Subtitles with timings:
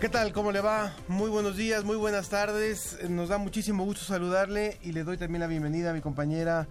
[0.00, 0.34] ¿Qué tal?
[0.34, 0.92] ¿Cómo le va?
[1.08, 2.98] Muy buenos días, muy buenas tardes.
[3.08, 6.68] Nos da muchísimo gusto saludarle y le doy también la bienvenida a mi compañera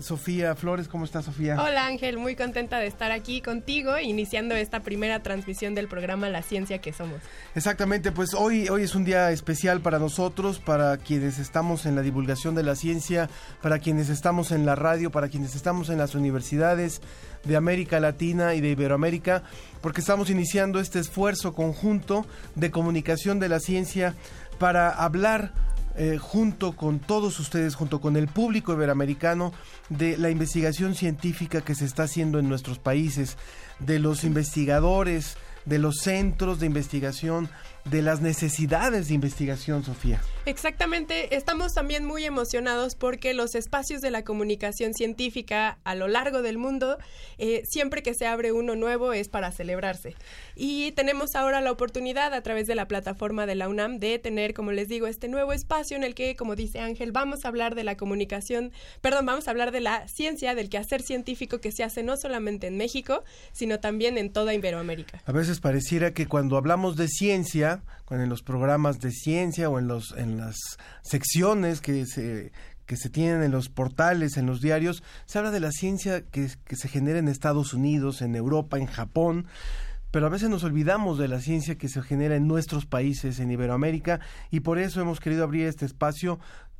[0.00, 0.88] Sofía Flores.
[0.88, 1.56] ¿Cómo está Sofía?
[1.60, 6.42] Hola Ángel, muy contenta de estar aquí contigo, iniciando esta primera transmisión del programa La
[6.42, 7.20] Ciencia que Somos.
[7.54, 12.02] Exactamente, pues hoy, hoy es un día especial para nosotros, para quienes estamos en la
[12.02, 13.28] divulgación de la ciencia,
[13.62, 17.00] para quienes estamos en la radio, para quienes estamos en las universidades
[17.44, 19.42] de América Latina y de Iberoamérica,
[19.80, 24.14] porque estamos iniciando este esfuerzo conjunto de comunicación de la ciencia
[24.58, 25.52] para hablar
[26.00, 29.52] eh, junto con todos ustedes, junto con el público iberoamericano,
[29.88, 33.36] de la investigación científica que se está haciendo en nuestros países,
[33.80, 37.48] de los investigadores, de los centros de investigación,
[37.90, 40.20] de las necesidades de investigación, Sofía.
[40.46, 46.40] Exactamente, estamos también muy emocionados porque los espacios de la comunicación científica a lo largo
[46.40, 46.96] del mundo,
[47.36, 50.14] eh, siempre que se abre uno nuevo es para celebrarse.
[50.56, 54.54] Y tenemos ahora la oportunidad a través de la plataforma de la UNAM de tener,
[54.54, 57.74] como les digo, este nuevo espacio en el que, como dice Ángel, vamos a hablar
[57.74, 61.84] de la comunicación, perdón, vamos a hablar de la ciencia, del quehacer científico que se
[61.84, 65.22] hace no solamente en México, sino también en toda Iberoamérica.
[65.26, 67.77] A veces pareciera que cuando hablamos de ciencia,
[68.10, 70.56] en los programas de ciencia o en los en las
[71.02, 72.52] secciones que se
[72.86, 76.48] que se tienen en los portales, en los diarios, se habla de la ciencia que,
[76.64, 79.46] que se genera en Estados Unidos, en Europa, en Japón,
[80.10, 83.50] pero a veces nos olvidamos de la ciencia que se genera en nuestros países, en
[83.50, 84.20] Iberoamérica,
[84.50, 86.38] y por eso hemos querido abrir este espacio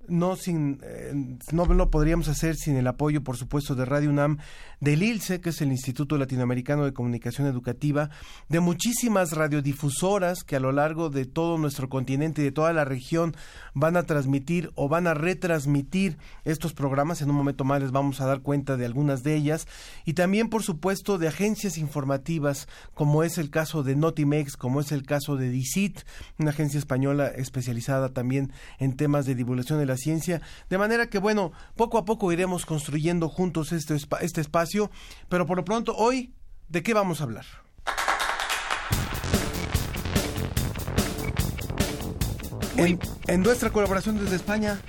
[0.09, 1.13] no sin eh,
[1.53, 4.39] no lo podríamos hacer sin el apoyo por supuesto de Radio UNAM
[4.81, 8.11] del ILCE que es el Instituto Latinoamericano de Comunicación Educativa
[8.49, 12.85] de muchísimas radiodifusoras que a lo largo de todo nuestro continente y de toda la
[12.85, 13.37] región
[13.75, 17.21] van a transmitir o van a retransmitir estos programas.
[17.23, 19.67] En un momento más les vamos a dar cuenta de algunas de ellas.
[20.05, 24.93] Y también por supuesto de agencias informativas como es el caso de Notimex como es
[24.93, 26.01] el caso de DICIT
[26.39, 31.19] una agencia española especializada también en temas de divulgación de la ciencia, de manera que
[31.19, 34.91] bueno, poco a poco iremos construyendo juntos este, este espacio,
[35.29, 36.33] pero por lo pronto hoy,
[36.69, 37.45] ¿de qué vamos a hablar?
[42.77, 44.81] En, en, nuestra colaboración desde España.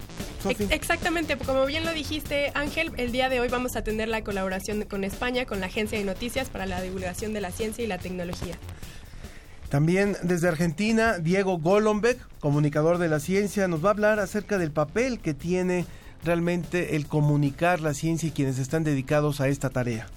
[0.43, 0.67] Sophie.
[0.69, 4.85] Exactamente, como bien lo dijiste Ángel, el día de hoy vamos a tener la colaboración
[4.85, 7.97] con España, con la Agencia de Noticias para la Divulgación de la Ciencia y la
[7.97, 8.55] Tecnología.
[9.69, 14.71] También desde Argentina, Diego Golombek, comunicador de la ciencia, nos va a hablar acerca del
[14.71, 15.85] papel que tiene
[16.23, 20.07] realmente el comunicar la ciencia y quienes están dedicados a esta tarea.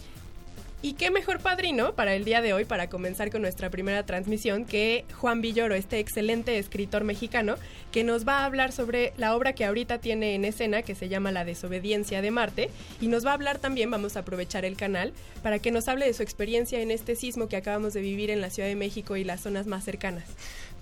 [0.84, 4.64] Y qué mejor padrino para el día de hoy, para comenzar con nuestra primera transmisión,
[4.64, 7.54] que Juan Villoro, este excelente escritor mexicano,
[7.92, 11.08] que nos va a hablar sobre la obra que ahorita tiene en escena, que se
[11.08, 12.68] llama La desobediencia de Marte,
[13.00, 15.12] y nos va a hablar también, vamos a aprovechar el canal,
[15.44, 18.40] para que nos hable de su experiencia en este sismo que acabamos de vivir en
[18.40, 20.24] la Ciudad de México y las zonas más cercanas.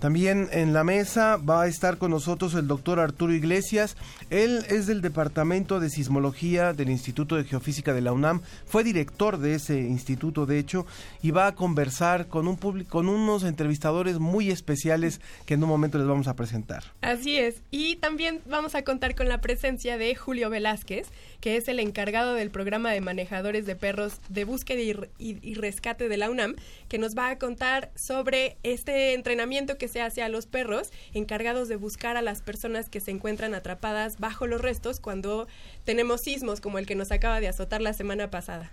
[0.01, 3.95] También en la mesa va a estar con nosotros el doctor Arturo Iglesias.
[4.31, 8.41] Él es del Departamento de Sismología del Instituto de Geofísica de la UNAM.
[8.65, 10.87] Fue director de ese instituto, de hecho,
[11.21, 15.99] y va a conversar con un con unos entrevistadores muy especiales que en un momento
[15.99, 16.83] les vamos a presentar.
[17.01, 17.61] Así es.
[17.69, 21.09] Y también vamos a contar con la presencia de Julio Velázquez,
[21.41, 25.53] que es el encargado del programa de manejadores de perros de búsqueda y, y, y
[25.55, 26.55] rescate de la UNAM,
[26.87, 31.67] que nos va a contar sobre este entrenamiento que se hace a los perros encargados
[31.67, 35.47] de buscar a las personas que se encuentran atrapadas bajo los restos cuando
[35.83, 38.71] tenemos sismos como el que nos acaba de azotar la semana pasada.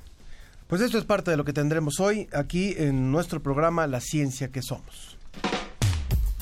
[0.66, 4.48] Pues esto es parte de lo que tendremos hoy aquí en nuestro programa La Ciencia
[4.48, 5.16] que Somos.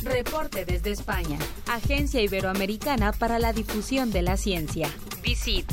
[0.02, 1.38] Reporte desde España.
[1.66, 4.88] Agencia Iberoamericana para la Difusión de la Ciencia.
[5.22, 5.66] Visit.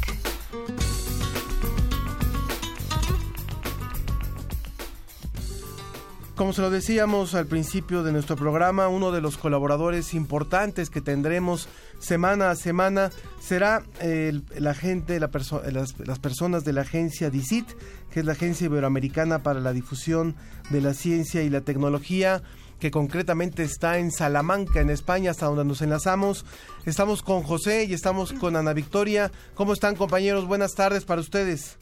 [6.36, 11.00] Como se lo decíamos al principio de nuestro programa, uno de los colaboradores importantes que
[11.00, 11.70] tendremos
[12.00, 15.32] semana a semana será el, la gente, las,
[15.72, 17.68] las, personas de la agencia DICIT,
[18.12, 20.36] que es la Agencia Iberoamericana para la Difusión
[20.70, 22.42] de la Ciencia y la Tecnología,
[22.84, 26.46] que concretamente está en Salamanca, en España, hasta donde nos enlazamos.
[26.86, 29.32] Estamos con José y estamos con Ana Victoria.
[29.54, 30.46] ¿Cómo están compañeros?
[30.46, 31.80] Buenas tardes para ustedes.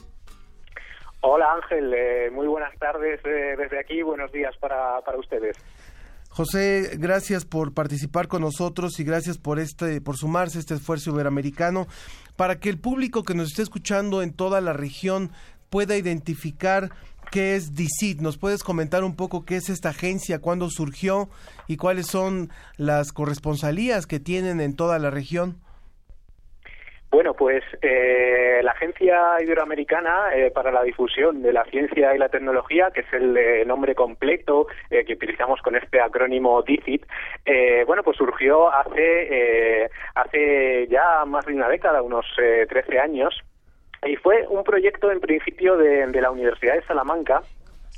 [1.22, 5.58] Hola Ángel, eh, muy buenas tardes eh, desde aquí, buenos días para, para ustedes.
[6.30, 11.10] José, gracias por participar con nosotros y gracias por este, por sumarse a este esfuerzo
[11.10, 11.88] iberoamericano
[12.36, 15.32] para que el público que nos esté escuchando en toda la región
[15.72, 16.92] pueda identificar
[17.32, 18.20] qué es DICIT.
[18.20, 21.30] ¿Nos puedes comentar un poco qué es esta agencia, cuándo surgió
[21.68, 25.56] y cuáles son las corresponsalías que tienen en toda la región?
[27.12, 32.30] Bueno, pues eh, la Agencia Iberoamericana eh, para la Difusión de la Ciencia y la
[32.30, 37.06] Tecnología, que es el eh, nombre completo eh, que utilizamos con este acrónimo DICIT,
[37.86, 43.44] bueno, pues surgió hace, hace ya más de una década, unos eh, 13 años,
[44.08, 47.44] y fue un proyecto en principio de, de la Universidad de Salamanca,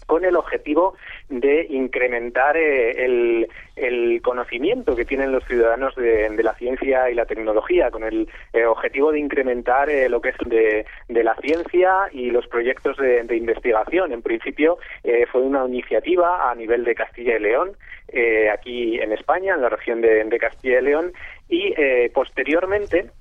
[0.05, 0.95] con el objetivo
[1.29, 7.25] de incrementar eh, el, conocimiento que tienen los ciudadanos de, de, la ciencia y la
[7.25, 12.09] tecnología, con el eh, objetivo de incrementar eh, lo que es de, de, la ciencia
[12.11, 14.11] y los proyectos de, de investigación.
[14.13, 17.71] En principio eh, fue una iniciativa a nivel de Castilla y León,
[18.07, 21.13] eh, aquí en España, en la región de, Castilla y León,
[21.49, 21.73] y
[22.09, 23.11] posteriormente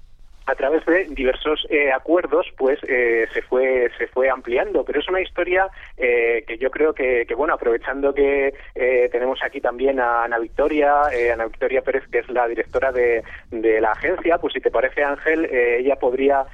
[0.47, 4.85] a través de diversos eh, acuerdos pues eh, se fue se fue ampliando.
[4.85, 9.41] Pero es una historia eh, que yo creo que, que bueno aprovechando que eh, tenemos
[9.43, 13.81] aquí también a Ana Victoria eh, Ana Victoria Pérez que es la directora de, de
[13.81, 16.45] la agencia pues si te parece Ángel ella podría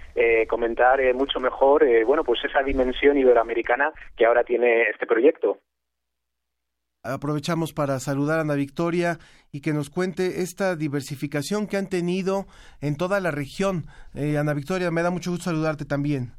[0.49, 5.59] comentar mucho mejor bueno pues esa dimensión iberoamericana que ahora tiene este proyecto
[7.13, 9.19] aprovechamos para saludar a Ana Victoria
[9.53, 12.47] y que nos cuente esta diversificación que han tenido
[12.81, 13.87] en toda la región.
[14.15, 16.33] Eh, Ana Victoria, me da mucho gusto saludarte también.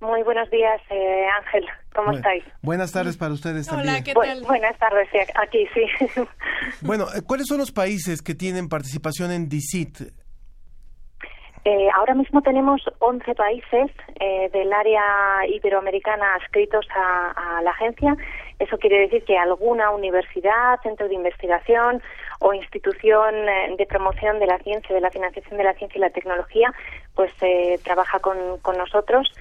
[0.00, 1.64] Muy buenos días, eh, Ángel.
[1.94, 2.44] ¿Cómo bueno, estáis?
[2.60, 4.04] Buenas tardes para ustedes Hola, también.
[4.04, 4.40] ¿qué tal?
[4.40, 6.20] Bu buenas tardes, sí, aquí sí.
[6.82, 10.00] bueno, ¿cuáles son los países que tienen participación en DICIT?
[11.64, 13.90] Eh, ahora mismo tenemos 11 países
[14.20, 18.14] eh, del área iberoamericana adscritos a, a, la agencia.
[18.58, 22.02] Eso quiere decir que alguna universidad, centro de investigación
[22.40, 26.02] o institución eh, de promoción de la ciencia, de la financiación de la ciencia y
[26.02, 26.70] la tecnología,
[27.14, 29.32] pues eh, trabaja con, con, nosotros.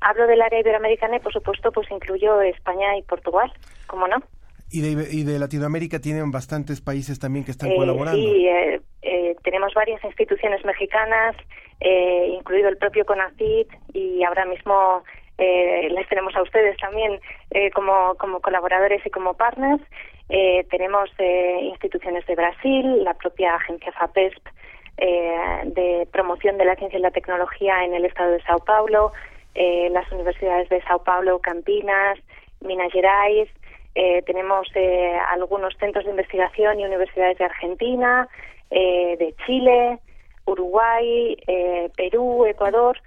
[0.00, 3.52] Hablo del área iberoamericana y, por supuesto, pues incluyo España y Portugal,
[3.88, 4.22] ¿cómo no?
[4.70, 8.16] Y de, y de Latinoamérica tienen bastantes países también que están colaborando.
[8.16, 8.48] Sí,
[9.42, 11.36] tenemos varias instituciones mexicanas,
[11.84, 15.02] eh, incluido el propio CONACYT y ahora mismo
[15.36, 17.18] eh, les tenemos a ustedes también
[17.50, 19.82] eh, como, como colaboradores y como partners.
[20.70, 21.10] tenemos
[21.60, 24.46] instituciones de Brasil, la propia agencia FAPESP
[25.76, 29.12] de promoción de la ciencia y la tecnología en el estado de Sao Paulo,
[29.54, 32.18] las universidades de Sao Paulo, Campinas,
[32.60, 33.48] Minas Gerais,
[34.24, 34.68] tenemos
[35.28, 38.28] algunos centros de investigación y universidades de Argentina,
[38.70, 39.98] de Chile,
[40.46, 42.98] Uruguay, eh, Perú, Ecuador,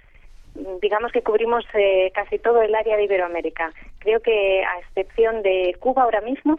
[0.80, 3.72] digamos que cubrimos eh, casi todo el área de Iberoamérica.
[3.98, 6.58] Creo que a excepción de Cuba ahora mismo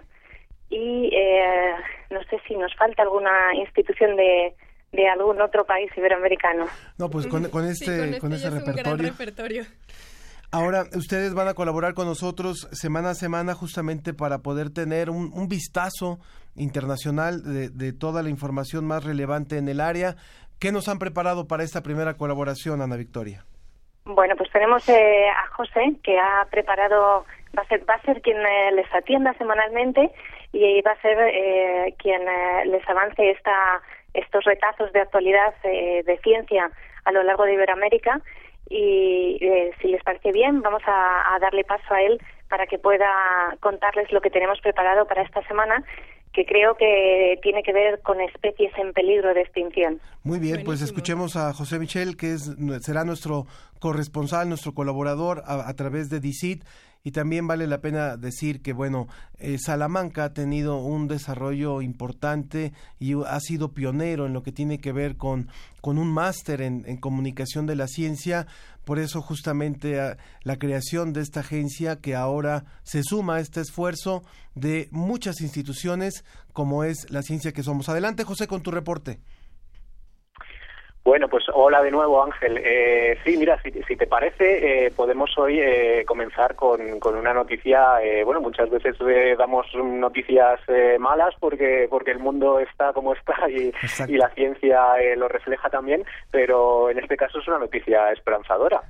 [0.70, 1.74] y eh,
[2.10, 4.54] no sé si nos falta alguna institución de,
[4.92, 6.66] de algún otro país iberoamericano.
[6.98, 9.10] No, pues con, con este, sí, con, este con ese repertorio.
[9.10, 9.64] repertorio.
[10.52, 15.32] Ahora, ustedes van a colaborar con nosotros semana a semana justamente para poder tener un,
[15.34, 16.20] un vistazo
[16.56, 20.16] internacional de, de, toda la información más relevante en el área.
[20.60, 23.44] ¿Qué nos han preparado para esta primera colaboración, Ana Victoria?
[24.06, 27.26] Bueno, pues tenemos eh, a José, que ha preparado,
[27.58, 30.10] va a ser, va a ser quien eh, les atienda semanalmente
[30.54, 32.22] y va a ser eh, quien
[32.72, 33.82] les avance esta,
[34.14, 36.72] estos retazos de actualidad de ciencia
[37.04, 38.22] a lo largo de Iberoamérica.
[38.70, 39.40] Y
[39.82, 42.20] si les parece bien, vamos a, a darle paso a él
[42.50, 45.84] para que pueda contarles lo que tenemos preparado para esta semana
[46.38, 50.00] que creo que tiene que ver con especies en peligro de extinción.
[50.24, 53.48] Muy bien, pues escuchemos a José Michel, que es, será nuestro
[53.80, 56.64] corresponsal, nuestro colaborador a, a través de DICIT.
[57.04, 59.08] Y también vale la pena decir que, bueno,
[59.40, 64.80] eh, Salamanca ha tenido un desarrollo importante y ha sido pionero en lo que tiene
[64.80, 65.50] que ver con,
[65.82, 68.48] con un máster en, en, comunicación de la ciencia.
[68.84, 74.24] Por eso justamente la creación de esta agencia que ahora se suma a este esfuerzo
[74.56, 76.24] de muchas instituciones
[76.54, 77.90] como es la ciencia que somos.
[77.90, 79.20] Adelante, José, con tu reporte.
[81.08, 82.60] Bueno, pues hola de nuevo, Ángel.
[82.62, 87.34] Eh, sí, mira, si, si, te parece, eh, podemos hoy eh, comenzar con, con, una
[87.34, 88.04] noticia.
[88.04, 93.14] Eh, bueno, muchas veces eh, damos noticias eh, malas porque porque el mundo está como
[93.14, 93.72] está y,
[94.10, 94.82] y la ciencia
[95.16, 98.82] lo refleja también, pero en este caso es una noticia esperanzadora.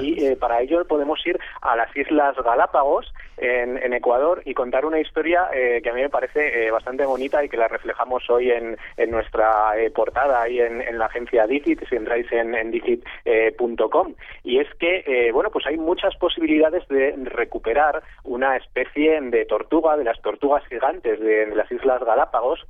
[0.00, 5.00] Y eh, para ello podemos ir a las Islas Galápagos, en, Ecuador, y contar una
[5.00, 8.50] historia eh, que a mí me parece eh, bastante bonita y que la reflejamos hoy
[8.50, 14.14] en, en nuestra eh, portada ahí en, la agencia Digit, si entráis en, en digit.com.
[14.44, 19.96] y es que, eh, bueno, pues hay muchas posibilidades de recuperar una especie de tortuga,
[19.96, 22.66] de las tortugas gigantes de las Islas Galápagos,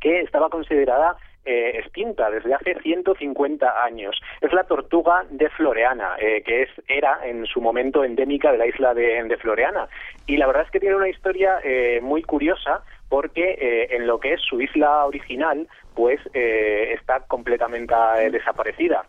[0.00, 4.20] que estaba considerada eh, extinta desde hace 150 años.
[4.40, 8.66] Es la tortuga de Floreana, eh, que es, era en su momento endémica de la
[8.66, 9.88] isla de, de Floreana.
[10.26, 14.18] Y la verdad es que tiene una historia eh, muy curiosa porque eh, en lo
[14.18, 19.06] que es su isla original, pues eh, está completamente eh, desaparecida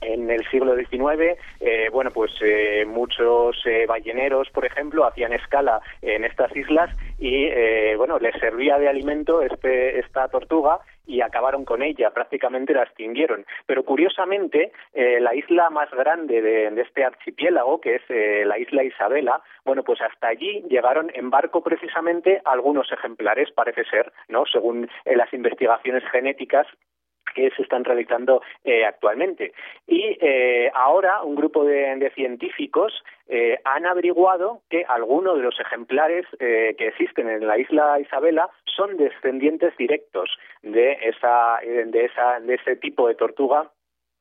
[0.00, 6.24] en el siglo XIX, eh, bueno, pues eh, muchos balleneros, por ejemplo, hacían escala en
[6.24, 7.48] estas islas y,
[7.94, 13.44] bueno, les servía de alimento este, esta tortuga y acabaron con ella, prácticamente la extinguieron.
[13.66, 18.58] Pero curiosamente, eh, la isla más grande de, de este archipiélago, que es eh, la
[18.58, 24.44] isla Isabela, bueno, pues hasta allí llegaron en barco precisamente algunos ejemplares, parece ser, ¿no?
[24.46, 26.66] Según eh, las investigaciones genéticas
[27.34, 29.52] que se están realizando eh, actualmente.
[29.86, 32.92] Y eh, ahora un grupo de, científicos
[33.28, 38.50] eh, han averiguado que algunos de los ejemplares eh, que existen en la isla Isabela
[38.64, 40.30] son descendientes directos
[40.62, 43.70] de esa, eh, de esa, de ese tipo de tortuga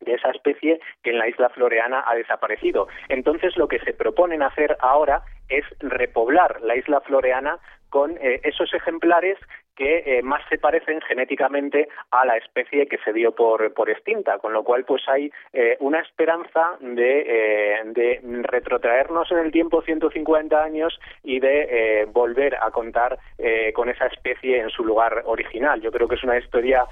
[0.02, 2.88] de esa especie que en la isla floreana ha desaparecido.
[3.08, 8.74] Entonces lo que se proponen hacer ahora es repoblar la isla floreana con eh, esos
[8.74, 9.38] ejemplares
[9.76, 14.54] que eh, más se parecen genéticamente a la especie que se dio por, extinta, con
[14.54, 20.64] lo cual pues hay eh, una esperanza de, eh, de retrotraernos en el tiempo 150
[20.64, 25.82] años y de eh, volver a contar eh, con esa especie en su lugar original.
[25.82, 26.86] Yo creo que es una historia,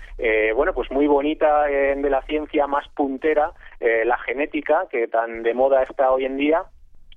[0.56, 5.84] bueno, pues muy bonita de la ciencia más puntera, la genética, que tan de moda
[5.84, 6.64] está hoy en día,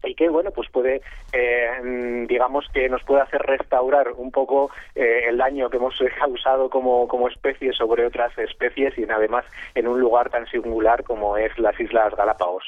[0.05, 1.01] y que bueno pues puede
[1.33, 6.71] eh, digamos que nos puede hacer restaurar un poco eh, el daño que hemos causado
[6.71, 9.45] como, como especie sobre otras especies y además
[9.75, 12.65] en un lugar tan singular como es las Islas Galápagos.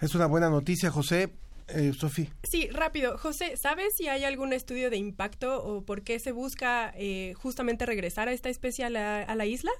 [0.00, 1.30] Es una buena noticia, José.
[1.68, 2.26] Eh, Sofía.
[2.42, 3.16] Sí, rápido.
[3.16, 7.86] José, ¿sabes si hay algún estudio de impacto o por qué se busca eh, justamente
[7.86, 9.70] regresar a esta especie a la, a la isla?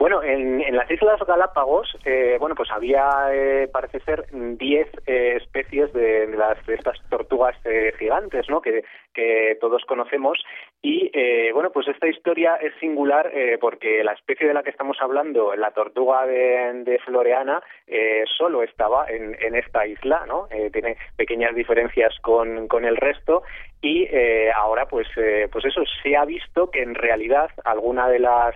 [0.00, 5.36] Bueno, en, en, las Islas Galápagos, eh, bueno, pues había, eh, parece ser, 10 eh,
[5.36, 8.62] especies de, de, las, de estas tortugas eh, gigantes, ¿no?
[8.62, 10.42] Que, que todos conocemos.
[10.82, 14.70] Y, eh, bueno, pues esta historia es singular eh, porque la especie de la que
[14.70, 20.48] estamos hablando, la tortuga de, Floreana, eh, solo estaba en, en esta isla, ¿no?
[20.50, 23.42] Eh, tiene pequeñas diferencias con, con el resto
[23.82, 28.18] y eh, ahora pues eh, pues eso se ha visto que en realidad alguna de
[28.18, 28.54] las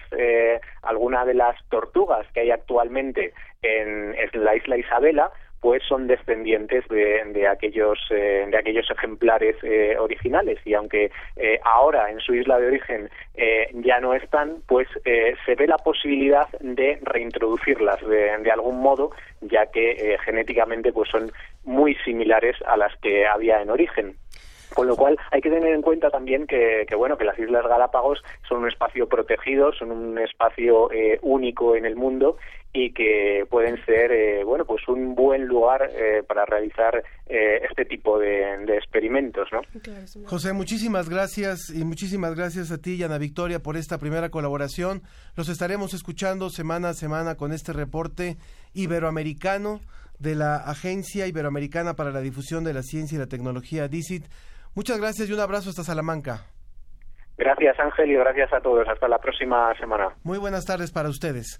[0.83, 5.31] alguna de las tortugas que hay actualmente en, en la isla Isabela
[5.64, 10.59] pues son descendientes de, de aquellos eh, de aquellos ejemplares eh, originales.
[10.66, 15.35] Y aunque eh, ahora en su isla de origen eh, ya no están pues eh,
[15.47, 21.09] se ve la posibilidad de reintroducirlas de, de algún modo ya que eh, genéticamente pues
[21.09, 21.33] son
[21.64, 24.16] muy similares a las que había en origen
[24.75, 27.66] con lo cual hay que tener en cuenta también que, que, bueno que las Islas
[27.66, 32.37] Galápagos son un espacio protegido, son un espacio eh, único en el mundo
[32.76, 37.85] y que pueden ser eh, bueno pues un buen lugar eh, para realizar eh, este
[37.85, 39.61] tipo de, de experimentos, ¿no?
[40.26, 45.02] José, muchísimas gracias y muchísimas gracias a ti y Ana Victoria por esta primera colaboración.
[45.37, 48.37] Los estaremos escuchando semana a semana con este reporte
[48.75, 49.81] iberoamericano
[50.19, 54.25] de la Agencia Iberoamericana para la Difusión de la Ciencia y la Tecnología, DICIT.
[54.75, 56.47] Muchas gracias y un abrazo hasta Salamanca.
[57.37, 58.87] Gracias Ángel y gracias a todos.
[58.88, 60.14] Hasta la próxima semana.
[60.23, 61.59] Muy buenas tardes para ustedes.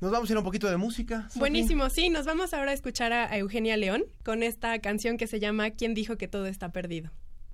[0.00, 1.22] Nos vamos a ir un poquito de música.
[1.28, 1.40] Sophie?
[1.40, 5.26] Buenísimo, sí, nos vamos ahora a escuchar a, a, Eugenia León con esta canción que
[5.26, 7.10] se llama ¿Quién dijo que todo está perdido?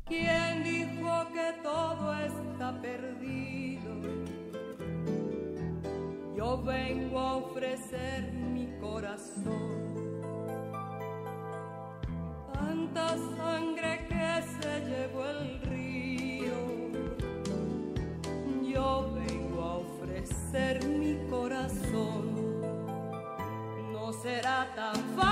[0.07, 3.92] ¿Quién dijo que todo está perdido?
[6.37, 9.83] Yo vengo a ofrecer mi corazón.
[12.52, 13.91] Tanta sangre
[14.92, 16.54] llevó el río.
[18.62, 22.22] Yo vengo a ofrecer mi corazón.
[23.92, 25.32] No será tan fácil,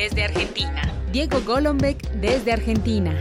[0.00, 0.80] desde Argentina.
[1.12, 3.20] Diego Golombek desde Argentina.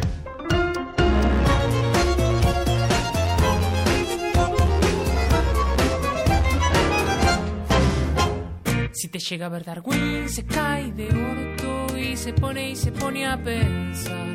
[8.94, 12.94] Si te llega a ver Darwin, se cae de orto y se pone y se
[12.94, 14.32] pone a pensar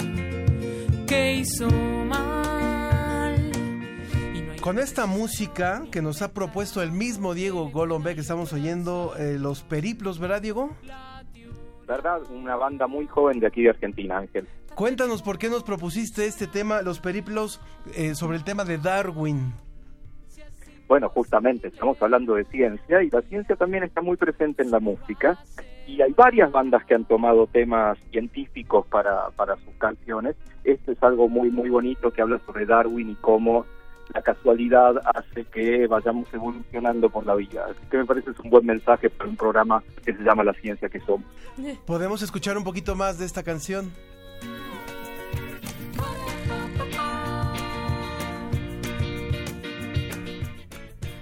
[1.06, 3.52] que hizo mal.
[4.60, 9.62] Con esta música que nos ha propuesto el mismo Diego Golombek, estamos oyendo eh, Los
[9.62, 10.76] Periplos, ¿verdad, Diego?
[11.86, 12.22] ¿Verdad?
[12.30, 14.46] Una banda muy joven de aquí de Argentina, Ángel.
[14.74, 17.60] Cuéntanos por qué nos propusiste este tema, Los Periplos,
[17.94, 19.52] eh, sobre el tema de Darwin.
[20.88, 24.80] Bueno, justamente estamos hablando de ciencia y la ciencia también está muy presente en la
[24.80, 25.38] música
[25.86, 30.36] y hay varias bandas que han tomado temas científicos para, para sus canciones.
[30.62, 33.64] Esto es algo muy, muy bonito que habla sobre Darwin y cómo
[34.12, 37.66] la casualidad hace que vayamos evolucionando por la vida.
[37.70, 40.52] Así que me parece es un buen mensaje para un programa que se llama La
[40.54, 41.26] Ciencia que Somos.
[41.86, 43.92] ¿Podemos escuchar un poquito más de esta canción?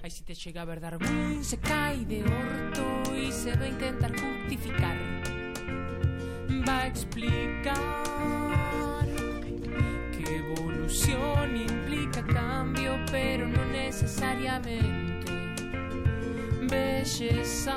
[0.02, 3.68] Ay, si te llega a ver Darwin, se cae de orto y se va a
[3.68, 4.96] intentar justificar.
[6.68, 8.41] Va a explicar
[10.92, 15.32] evolución implica cambio, pero no necesariamente
[16.68, 17.76] belleza.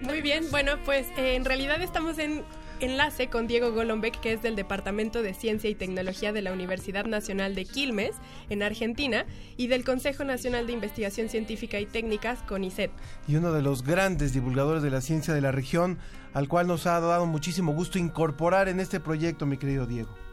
[0.00, 2.42] Muy bien, bueno, pues eh, en realidad estamos en
[2.80, 7.04] enlace con Diego Golombek, que es del Departamento de Ciencia y Tecnología de la Universidad
[7.04, 8.12] Nacional de Quilmes,
[8.48, 9.26] en Argentina,
[9.58, 12.90] y del Consejo Nacional de Investigación Científica y Técnicas, CONICET.
[13.28, 15.98] Y uno de los grandes divulgadores de la ciencia de la región,
[16.32, 20.29] al cual nos ha dado muchísimo gusto incorporar en este proyecto, mi querido Diego.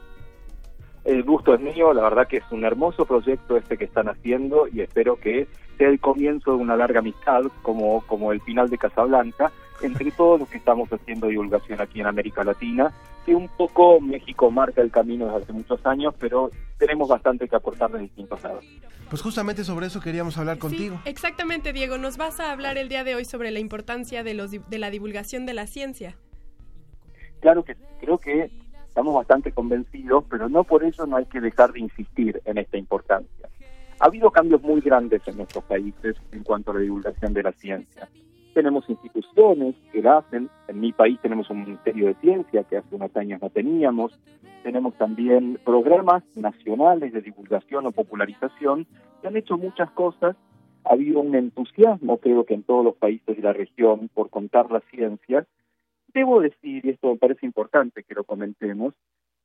[1.08, 4.68] El gusto es mío, la verdad que es un hermoso proyecto este que están haciendo
[4.68, 8.78] y espero que sea el comienzo de una larga amistad como, como el final de
[8.78, 12.92] Casablanca entre todos los que estamos haciendo divulgación aquí en América Latina,
[13.26, 17.56] que un poco México marca el camino desde hace muchos años, pero tenemos bastante que
[17.56, 18.66] aportar de distintos lados.
[19.10, 21.00] Pues justamente sobre eso queríamos hablar contigo.
[21.06, 21.98] Sí, exactamente, Diego.
[21.98, 24.90] Nos vas a hablar el día de hoy sobre la importancia de, los, de la
[24.90, 26.18] divulgación de la ciencia.
[27.40, 28.52] Claro que sí, creo que
[28.98, 32.78] estamos bastante convencidos, pero no por eso no hay que dejar de insistir en esta
[32.78, 33.48] importancia.
[34.00, 37.52] Ha habido cambios muy grandes en nuestros países en cuanto a la divulgación de la
[37.52, 38.10] ciencia.
[38.56, 40.50] Tenemos instituciones que la hacen.
[40.68, 44.20] En mi país tenemos un Ministerio de Ciencia que hace unos años no teníamos.
[44.64, 48.88] Tenemos también programas nacionales de divulgación o popularización
[49.22, 50.36] que han hecho muchas cosas.
[50.86, 54.72] Ha habido un entusiasmo, creo que en todos los países de la región, por contar
[54.72, 55.46] la ciencia.
[56.14, 58.94] Debo decir, y esto me parece importante que lo comentemos,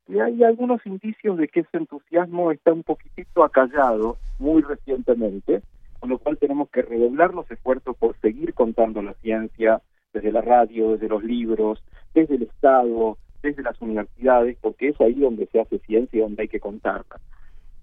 [0.07, 5.63] que hay algunos indicios de que ese entusiasmo está un poquitito acallado muy recientemente,
[6.01, 9.81] con lo cual tenemos que redoblar los esfuerzos por seguir contando la ciencia
[10.13, 11.83] desde la radio, desde los libros,
[12.15, 16.43] desde el Estado, desde las universidades, porque es ahí donde se hace ciencia y donde
[16.43, 17.21] hay que contarla.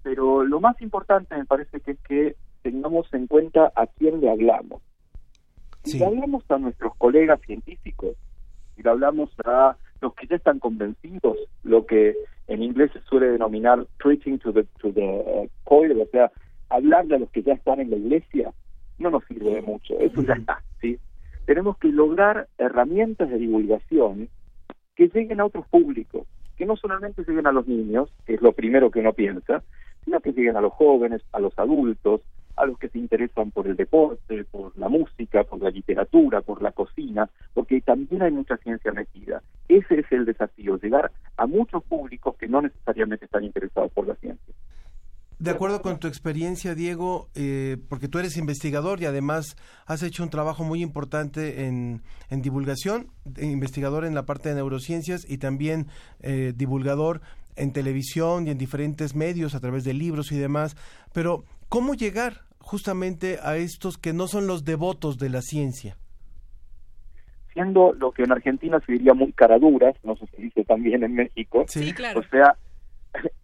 [0.02, 4.30] Pero lo más importante me parece que es que tengamos en cuenta a quién le
[4.30, 4.82] hablamos.
[5.84, 8.16] Si le hablamos a nuestros colegas científicos,
[8.80, 12.16] si le hablamos a los que ya están convencidos, lo que
[12.48, 16.30] en inglés se suele denominar preaching to the, to the uh, choir, o sea,
[16.70, 18.52] hablarle a los que ya están en la iglesia,
[18.98, 20.98] no nos sirve de mucho, eso ya está, ¿sí?
[21.44, 24.28] Tenemos que lograr herramientas de divulgación
[24.96, 28.52] que lleguen a otros públicos, que no solamente lleguen a los niños, que es lo
[28.52, 29.62] primero que uno piensa,
[30.04, 32.22] sino que lleguen a los jóvenes, a los adultos,
[32.56, 36.62] a los que se interesan por el deporte, por la música, por la literatura, por
[36.62, 39.42] la cocina, porque también hay mucha ciencia metida.
[39.68, 44.14] Ese es el desafío, llegar a muchos públicos que no necesariamente están interesados por la
[44.16, 44.54] ciencia.
[45.40, 50.22] De acuerdo con tu experiencia, Diego, eh, porque tú eres investigador y además has hecho
[50.22, 53.06] un trabajo muy importante en, en divulgación,
[53.40, 55.86] investigador en la parte de neurociencias y también
[56.20, 57.22] eh, divulgador
[57.56, 60.76] en televisión y en diferentes medios a través de libros y demás.
[61.14, 65.96] Pero, ¿cómo llegar justamente a estos que no son los devotos de la ciencia?
[67.54, 71.14] Siendo lo que en Argentina se diría muy caraduras, no sé si dice también en
[71.14, 72.20] México, Sí, claro.
[72.20, 72.56] o sea,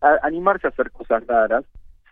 [0.00, 1.64] a- animarse a hacer cosas raras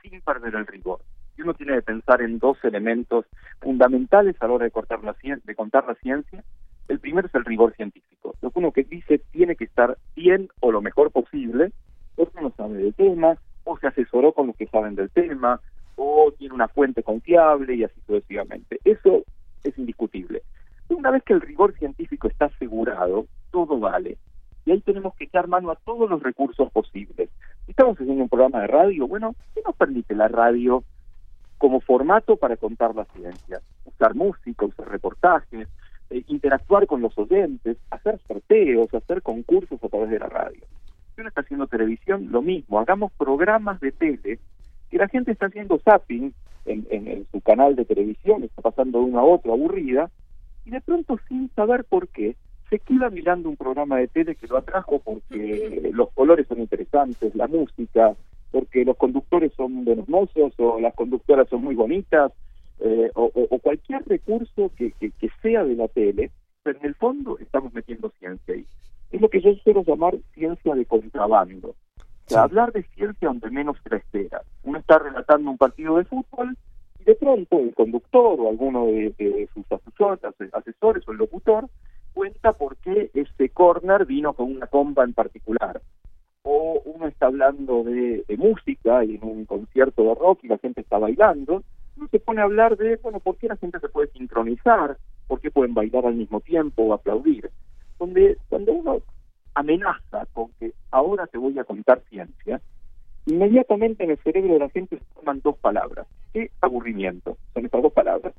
[0.02, 1.00] sin perder el rigor.
[1.36, 3.26] Y uno tiene que pensar en dos elementos
[3.60, 6.42] fundamentales a la hora de, cortar la de contar la ciencia.
[6.88, 8.34] El primero es el rigor científico.
[8.40, 11.72] Lo que uno que dice tiene que estar bien o lo mejor posible,
[12.16, 15.60] porque uno sabe del tema, o se asesoró con los que saben del tema,
[15.96, 18.80] o tiene una fuente confiable y así sucesivamente.
[18.84, 19.24] Eso
[19.62, 20.42] es indiscutible.
[20.88, 24.18] Una vez que el rigor científico está asegurado, todo vale.
[24.66, 27.30] Y ahí tenemos que echar mano a todos los recursos posibles.
[27.64, 30.84] Si estamos haciendo un programa de radio, bueno, ¿qué nos permite la radio
[31.58, 33.60] como formato para contar la ciencia?
[33.84, 35.68] Usar música, usar reportajes,
[36.10, 40.64] eh, interactuar con los oyentes, hacer sorteos, hacer concursos a través de la radio.
[41.14, 42.80] Si uno está haciendo televisión, lo mismo.
[42.80, 44.38] Hagamos programas de tele
[44.90, 46.32] que la gente está haciendo zapping
[46.66, 50.10] en, en- en su canal de televisión, está pasando de uno a otro aburrida,
[50.64, 52.36] y de pronto sin saber por qué,
[52.70, 57.34] se queda mirando un programa de tele que lo atrajo porque los colores son interesantes,
[57.34, 58.16] la música,
[58.50, 62.32] porque los conductores son buenos mozos o las conductoras son muy bonitas,
[62.80, 66.30] eh, o, cualquier recurso que, que- que sea de la tele,
[66.62, 68.66] pero en el fondo estamos metiendo ciencia ahí.
[69.10, 71.74] Es lo que yo quiero llamar ciencia de contrabando.
[72.34, 74.42] Hablar de ciencia donde menos se la espera.
[74.62, 76.56] Uno está relatando un partido de fútbol
[76.98, 81.68] y de pronto el conductor o alguno de, sus asesores, o el locutor
[82.14, 85.82] cuenta por qué este corner vino con una comba en particular.
[86.42, 90.58] O uno está hablando de, de música y en un concierto de rock y la
[90.58, 91.62] gente está bailando,
[91.96, 95.40] uno se pone a hablar de, bueno, por qué la gente se puede sincronizar, por
[95.40, 97.50] qué pueden bailar al mismo tiempo o aplaudir.
[97.98, 99.02] Donde cuando uno
[99.54, 102.60] amenaza con que ahora te voy a contar ciencia,
[103.26, 106.06] inmediatamente en el cerebro de la gente se toman dos palabras.
[106.32, 107.36] ¿Qué aburrimiento?
[107.52, 108.34] Son estas dos palabras.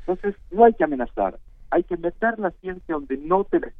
[0.00, 1.38] Entonces, no hay que amenazar,
[1.70, 3.70] hay que meter la ciencia donde no te la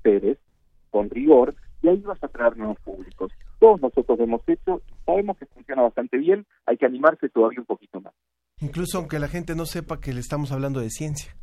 [0.91, 3.33] con rigor, y ahí vas a traer nuevos públicos.
[3.59, 7.67] Todos nosotros lo hemos hecho, sabemos que funciona bastante bien, hay que animarse todavía un
[7.67, 8.15] poquito más.
[8.61, 11.37] Incluso aunque la gente no sepa que le estamos hablando de ciencia.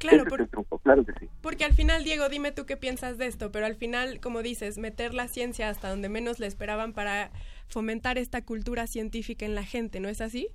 [0.00, 1.28] Claro, Ese por- es el truco, claro que sí.
[1.42, 4.78] Porque al final, Diego, dime tú qué piensas de esto, pero al final, como dices,
[4.78, 7.30] meter la ciencia hasta donde menos le esperaban para
[7.68, 10.48] fomentar esta cultura científica en la gente, ¿no es así?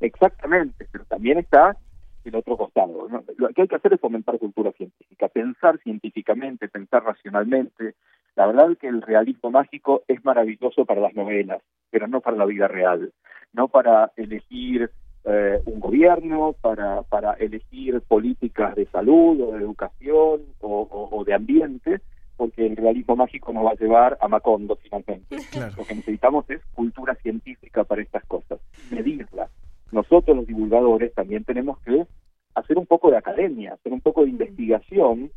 [0.00, 1.76] Exactamente, pero también está
[2.24, 3.08] el otro costado.
[3.08, 3.24] ¿no?
[3.36, 7.94] Lo que hay que hacer es fomentar cultura científica, pensar científicamente, pensar racionalmente.
[8.36, 12.36] La verdad es que el realismo mágico es maravilloso para las novelas, pero no para
[12.36, 13.12] la vida real,
[13.52, 14.90] no para elegir
[15.30, 21.24] eh, un gobierno, para, para elegir políticas de salud o de educación o, o- o
[21.24, 22.00] de ambiente,
[22.36, 25.36] porque el realismo mágico nos va a llevar a Macondo finalmente.
[25.76, 28.58] Lo que necesitamos es cultura científica para estas cosas,
[28.90, 29.48] medirla.
[29.92, 32.06] Nosotros los divulgadores también tenemos que
[32.54, 35.30] hacer un poco de academia, hacer un poco de investigación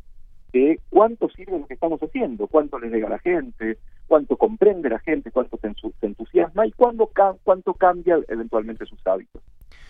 [0.52, 4.90] de cuánto sirve lo que estamos haciendo, cuánto le llega a la gente, cuánto comprende
[4.90, 5.72] la gente, cuánto se,
[6.06, 7.10] entusiasma y cuándo
[7.42, 9.42] cuánto cambia eventualmente sus hábitos.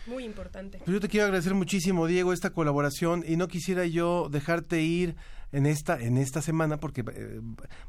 [0.06, 0.78] Muy importante.
[0.78, 5.14] Pues yo te quiero agradecer muchísimo, Diego, esta colaboración y no quisiera yo dejarte ir
[5.52, 7.40] en esta en esta semana porque eh,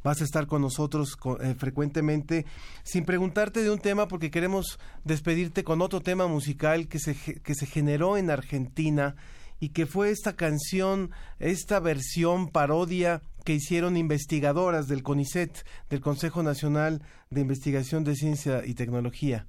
[0.04, 2.46] vas a estar con nosotros co- eh, frecuentemente
[2.84, 7.56] sin preguntarte de un tema porque queremos despedirte con otro tema musical que se que
[7.56, 9.16] se generó en Argentina
[9.62, 16.44] y que fue esta canción, esta versión parodia que hicieron investigadoras del CONICET, del Consejo
[16.44, 19.48] Nacional de Investigación de Ciencia y Tecnología.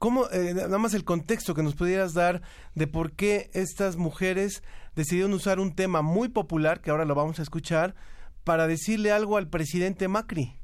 [0.00, 2.40] ¿Cómo, eh, nada más el contexto que nos pudieras dar
[2.74, 4.62] de por qué estas mujeres
[4.96, 7.94] decidieron usar un tema muy popular, que ahora lo vamos a escuchar,
[8.42, 10.54] para decirle algo al presidente Macri?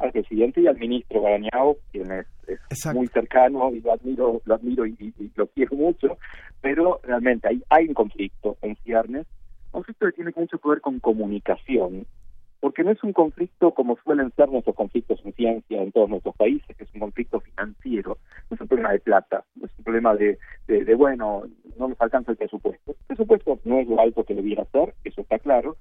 [0.00, 2.26] Al presidente y al ministro Barañao, quien es,
[2.70, 6.18] es muy cercano y lo admiro, lo admiro y, y- y lo quiero mucho,
[6.60, 9.28] pero realmente hay, hay un conflicto en ciernes,
[9.66, 12.04] un conflicto que tiene mucho que ver con comunicación,
[12.60, 16.34] porque no es un conflicto como suelen ser nuestros conflictos en ciencia en todos nuestros
[16.36, 18.18] países, que es un conflicto financiero,
[18.50, 20.38] no es un problema de plata, no es un problema de,
[20.96, 21.44] bueno,
[21.78, 22.92] no nos alcanza el presupuesto.
[22.92, 25.76] El presupuesto no es lo alto que debiera ser, eso está claro,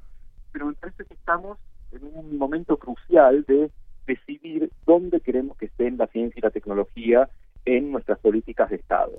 [0.51, 0.73] pero me
[1.09, 1.57] estamos
[1.91, 3.71] en un momento crucial de
[4.05, 7.29] decidir dónde queremos que estén la ciencia y la tecnología
[7.65, 9.13] en nuestras políticas de Estado.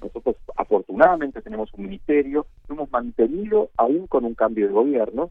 [0.00, 5.30] Nosotros afortunadamente tenemos un ministerio, hemos mantenido aún con un cambio de gobierno,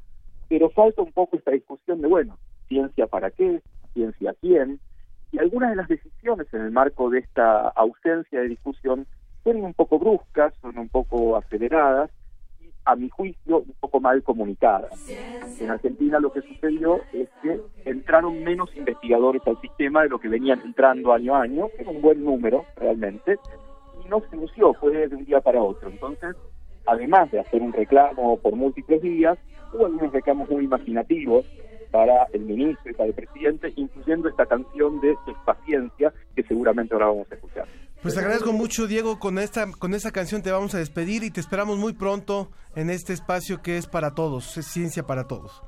[0.50, 3.62] pero falta un poco esta discusión de, bueno, ciencia para qué,
[3.94, 4.80] ciencia quién,
[5.32, 9.08] y algunas de las decisiones en el marco de esta ausencia de discusión
[9.44, 12.12] fueron un poco bruscas, son un poco aceleradas,
[12.62, 14.92] y a mi juicio un poco mal comunicadas.
[15.60, 20.30] En Argentina lo que sucedió es que entraron menos investigadores al sistema de lo que
[20.30, 23.38] venían entrando año a año, que era un buen número realmente,
[24.04, 25.90] y no se lució, fue de un día para otro.
[25.90, 26.36] Entonces,
[26.86, 29.38] además de hacer un reclamo por múltiples días,
[29.74, 31.46] hubo algunos reclamos muy imaginativos
[31.92, 37.08] para el ministro y para el presidente, incluyendo esta canción de Paciencia, que seguramente ahora
[37.08, 37.68] vamos a escuchar.
[38.02, 41.40] Pues agradezco mucho, Diego, con esta, con esta canción te vamos a despedir y te
[41.40, 45.64] esperamos muy pronto en este espacio que es para todos, es ciencia para todos.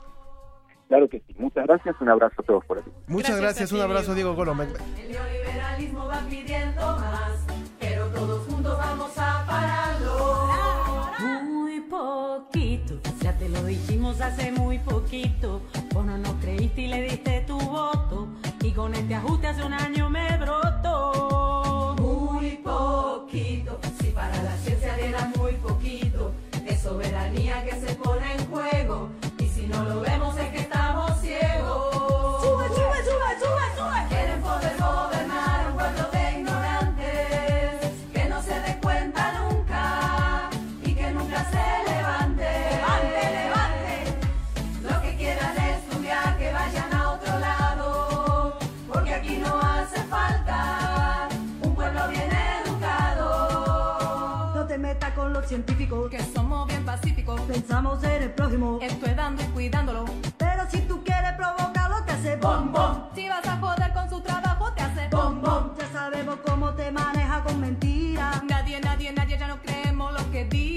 [0.87, 2.91] Claro que sí, muchas gracias, un abrazo a todos por aquí.
[3.07, 4.51] Muchas gracias, gracias un abrazo, Diego Golo.
[4.51, 7.45] El neoliberalismo va pidiendo más,
[7.79, 9.84] pero todos juntos vamos a pararlo.
[11.95, 15.61] Poquito, ya te lo dijimos hace muy poquito.
[15.93, 18.27] Vos no nos creíste y le diste tu voto.
[18.61, 21.95] Y con este ajuste hace un año me brotó.
[21.97, 26.33] Muy poquito, si para la ciencia diera muy poquito.
[26.67, 29.09] Es soberanía que se pone en juego.
[29.39, 30.54] Y si no lo vemos es que
[55.47, 57.39] científicos, que somos bien pacíficos.
[57.41, 60.05] Pensamos en el prójimo, estoy dando y cuidándolo.
[60.37, 63.09] Pero si tú quieres provocarlo, te hace bom, bom.
[63.15, 65.71] Si vas a joder con su trabajo, te hace bom, bom.
[65.77, 68.43] Ya sabemos cómo te maneja con mentiras.
[68.43, 70.74] Nadie, nadie, nadie, ya no creemos lo que digas.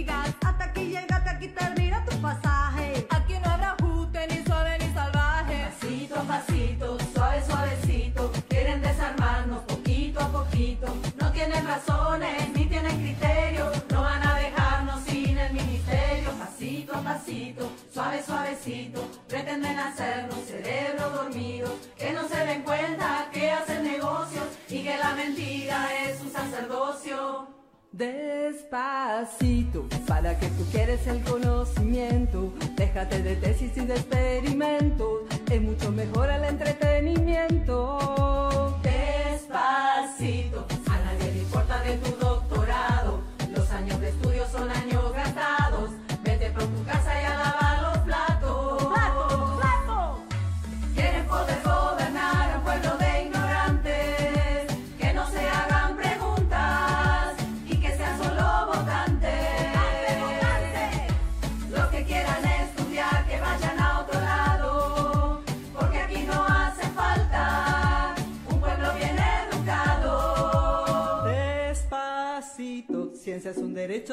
[18.23, 19.07] Suave, suavecito.
[19.29, 21.73] Pretenden hacernos cerebro dormido.
[21.97, 27.49] Que no se den cuenta que hacen negocios y que la mentira es un sacerdocio.
[27.91, 35.91] Despacito, para que tú quieres el conocimiento, déjate de tesis y de experimentos, es mucho
[35.91, 38.79] mejor el entretenimiento.
[38.83, 42.48] Despacito, a nadie le importa de tu doctorado,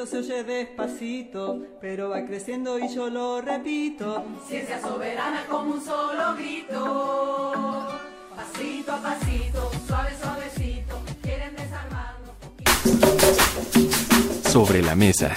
[0.04, 4.22] se oye despacito, pero va creciendo y yo lo repito.
[4.46, 7.86] Ciencia soberana como un solo grito,
[8.36, 12.34] pasito a pasito, suave, suavecito, quieren desarmarnos.
[14.52, 15.34] Sobre la mesa.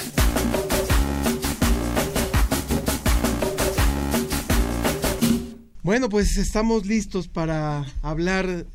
[5.84, 8.66] Bueno, pues estamos listos para hablar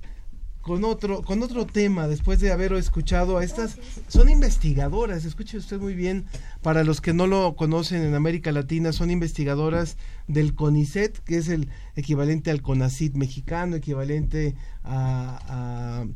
[0.65, 3.77] con otro con otro tema después de haber escuchado a estas
[4.09, 6.25] son investigadoras, escuche usted muy bien,
[6.63, 11.49] para los que no lo conocen en América Latina, son investigadoras del CONICET, que es
[11.49, 16.07] el equivalente al CONACIT mexicano, equivalente a, a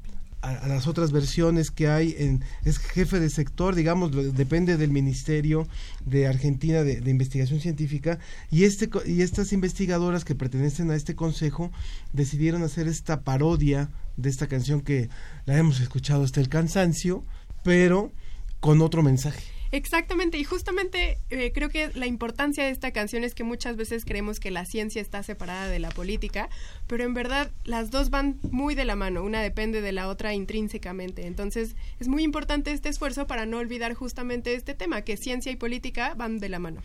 [0.57, 5.67] a, las otras versiones que hay en es jefe de sector digamos depende del ministerio
[6.05, 8.19] de Argentina de, de, investigación científica
[8.51, 11.71] y este y estas investigadoras que pertenecen a este consejo
[12.13, 15.09] decidieron hacer esta parodia de esta canción que
[15.47, 17.25] la hemos escuchado hasta el cansancio
[17.63, 18.13] pero
[18.61, 23.35] con otro mensaje Exactamente, y justamente eh, creo que la importancia de esta canción es
[23.35, 26.48] que muchas veces creemos que la ciencia está separada de la política,
[26.87, 30.33] pero en verdad las dos van muy de la mano, una depende de la otra
[30.33, 31.26] intrínsecamente.
[31.26, 35.57] Entonces es muy importante este esfuerzo para no olvidar justamente este tema, que ciencia y
[35.57, 36.81] política van de la mano.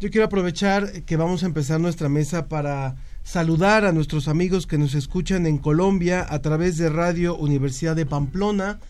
[0.00, 4.76] Yo quiero aprovechar que vamos a empezar nuestra mesa para saludar a nuestros amigos que
[4.76, 8.80] nos escuchan en Colombia a través de Radio Universidad de Pamplona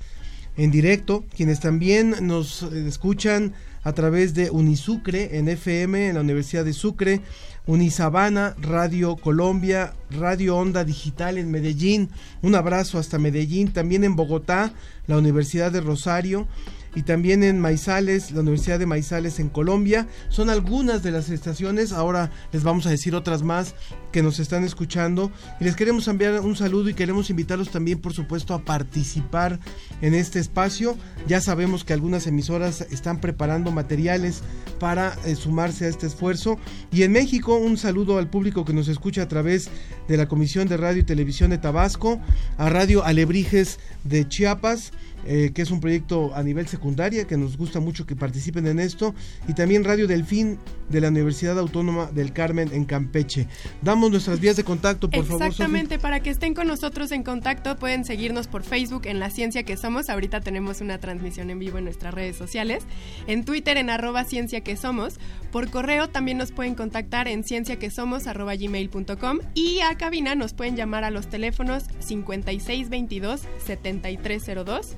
[0.57, 6.21] en directo, quienes también nos eh, escuchan a través de Unisucre en FM en la
[6.21, 7.21] Universidad de Sucre,
[7.67, 12.11] Unisabana, Radio Colombia, Radio Onda Digital en Medellín,
[12.43, 14.73] un abrazo hasta Medellín, también en Bogotá,
[15.07, 16.47] la Universidad de Rosario,
[16.94, 20.07] y también en Maizales, la Universidad de Maizales en Colombia.
[20.28, 23.74] Son algunas de las estaciones, ahora les vamos a decir otras más
[24.12, 28.12] que nos están escuchando y les queremos enviar un saludo y queremos invitarlos también por
[28.12, 29.59] supuesto a participar
[30.00, 30.96] en este espacio.
[31.26, 34.42] Ya sabemos que algunas emisoras están preparando materiales
[34.78, 36.59] para eh, sumarse a este esfuerzo
[36.92, 39.68] y en México un saludo al público que nos escucha a través
[40.09, 42.20] de la Comisión de Radio y Televisión de Tabasco,
[42.59, 44.92] a Radio Alebrijes de Chiapas,
[45.27, 48.79] eh, que es un proyecto a nivel secundaria, que nos gusta mucho que participen en
[48.81, 49.15] esto,
[49.49, 50.59] y también Radio Delfín
[50.89, 53.49] de la Universidad Autónoma del Carmen en Campeche.
[53.83, 55.43] Damos nuestras vías de contacto, por favor.
[55.47, 59.63] Exactamente, para que estén con nosotros en contacto pueden seguirnos por Facebook en La Ciencia
[59.63, 62.85] que Somos, ahorita tenemos una transmisión en vivo en nuestras redes sociales,
[63.27, 65.19] en Twitter en arroba ciencia que somos,
[65.51, 70.77] por correo también nos pueden contactar en cienciaquesomos arroba gmail.com y a cabina nos pueden
[70.77, 74.97] llamar a los teléfonos 5622 7302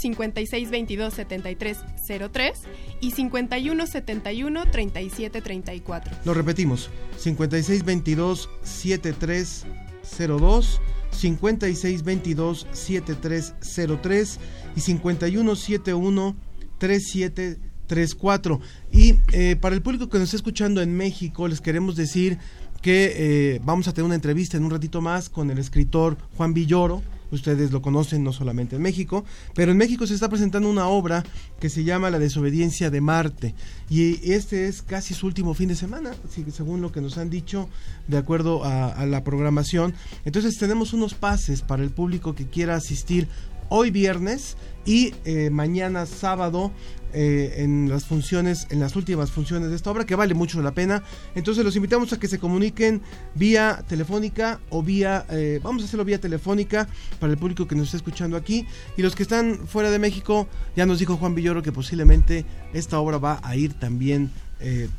[0.00, 2.58] 5622 7303
[3.00, 6.16] y 5171 3734.
[6.24, 14.38] Lo repetimos, 5622 7302 5622 7303
[14.76, 16.36] y 5171
[16.78, 18.60] 3734.
[18.92, 22.38] Y eh, para el público que nos está escuchando en México, les queremos decir
[22.80, 26.54] que eh, vamos a tener una entrevista en un ratito más con el escritor Juan
[26.54, 27.02] Villoro.
[27.30, 31.24] Ustedes lo conocen no solamente en México, pero en México se está presentando una obra
[31.60, 33.54] que se llama La desobediencia de Marte.
[33.88, 36.12] Y este es casi su último fin de semana,
[36.52, 37.68] según lo que nos han dicho,
[38.08, 39.94] de acuerdo a, a la programación.
[40.24, 43.28] Entonces tenemos unos pases para el público que quiera asistir
[43.70, 46.72] hoy viernes y eh, mañana sábado
[47.12, 50.72] eh, en las funciones, en las últimas funciones de esta obra, que vale mucho la
[50.72, 51.02] pena.
[51.34, 53.02] Entonces los invitamos a que se comuniquen
[53.34, 57.86] vía telefónica o vía, eh, vamos a hacerlo vía telefónica para el público que nos
[57.86, 58.66] está escuchando aquí.
[58.96, 62.98] Y los que están fuera de México, ya nos dijo Juan Villoro que posiblemente esta
[63.00, 64.30] obra va a ir también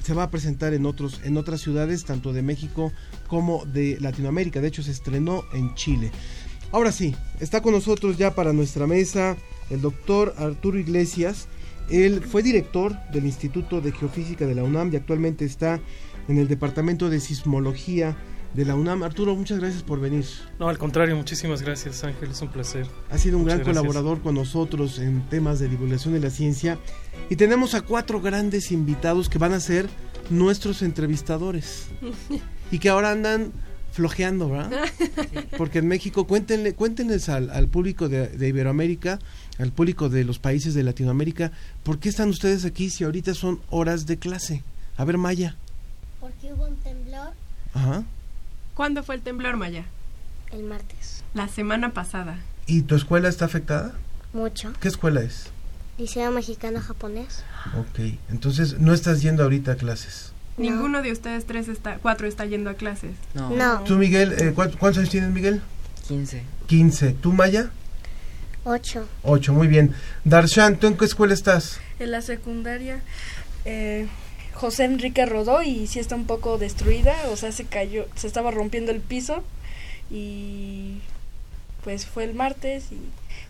[0.04, 2.92] se va a presentar en otros en otras ciudades tanto de México
[3.28, 6.12] como de Latinoamérica de hecho se estrenó en Chile
[6.72, 9.38] ahora sí está con nosotros ya para nuestra mesa
[9.70, 11.48] el doctor Arturo Iglesias
[11.90, 15.80] él fue director del Instituto de Geofísica de la UNAM y actualmente está
[16.28, 18.16] en el Departamento de Sismología
[18.54, 19.04] de la UNAM.
[19.04, 20.26] Arturo, muchas gracias por venir.
[20.60, 22.88] No, al contrario, muchísimas gracias Ángel, es un placer.
[23.10, 23.84] Ha sido un Muchas gran gracias.
[23.86, 26.78] colaborador con nosotros en temas de divulgación de la ciencia
[27.30, 29.90] y tenemos a cuatro grandes invitados que van a ser
[30.30, 31.88] nuestros entrevistadores
[32.72, 33.52] y que ahora andan
[33.92, 34.72] flojeando, ¿verdad?
[35.58, 39.20] Porque en México, cuéntenle, cuéntenles al, al público de, de Iberoamérica,
[39.60, 41.52] al público de los países de Latinoamérica,
[41.84, 44.64] ¿por qué están ustedes aquí si ahorita son horas de clase?
[44.98, 45.56] A ver, Maya.
[46.20, 47.34] Porque hubo un temblor
[47.74, 48.04] Ajá.
[48.76, 49.86] ¿Cuándo fue el temblor, Maya?
[50.52, 51.24] el martes.
[51.34, 52.38] La semana pasada.
[52.68, 53.94] ¿Y tu escuela está afectada?
[54.34, 54.74] Mucho.
[54.82, 55.46] ¿Qué escuela es?
[55.98, 57.44] Liceo Mexicano Japonés.
[57.78, 60.31] Ok, entonces no estás yendo ahorita a clases.
[60.58, 63.12] Ninguno de ustedes tres está, cuatro está yendo a clases.
[63.34, 63.82] No.
[63.86, 65.62] ¿Tú, Miguel, eh, ¿cuántos, cuántos años tienes, Miguel?
[66.08, 66.44] 15.
[66.68, 67.14] 15.
[67.14, 67.72] ¿Tú, Maya?
[68.64, 69.08] Ocho.
[69.24, 69.94] 8, muy bien.
[70.24, 71.80] Darshan, ¿tú en qué escuela estás?
[72.00, 73.02] En la secundaria,
[73.66, 74.08] eh,
[74.54, 78.52] José Enrique rodó y sí está un poco destruida, o sea, se cayó, se estaba
[78.52, 79.44] rompiendo el piso
[80.12, 81.00] y
[81.84, 83.00] pues fue el martes y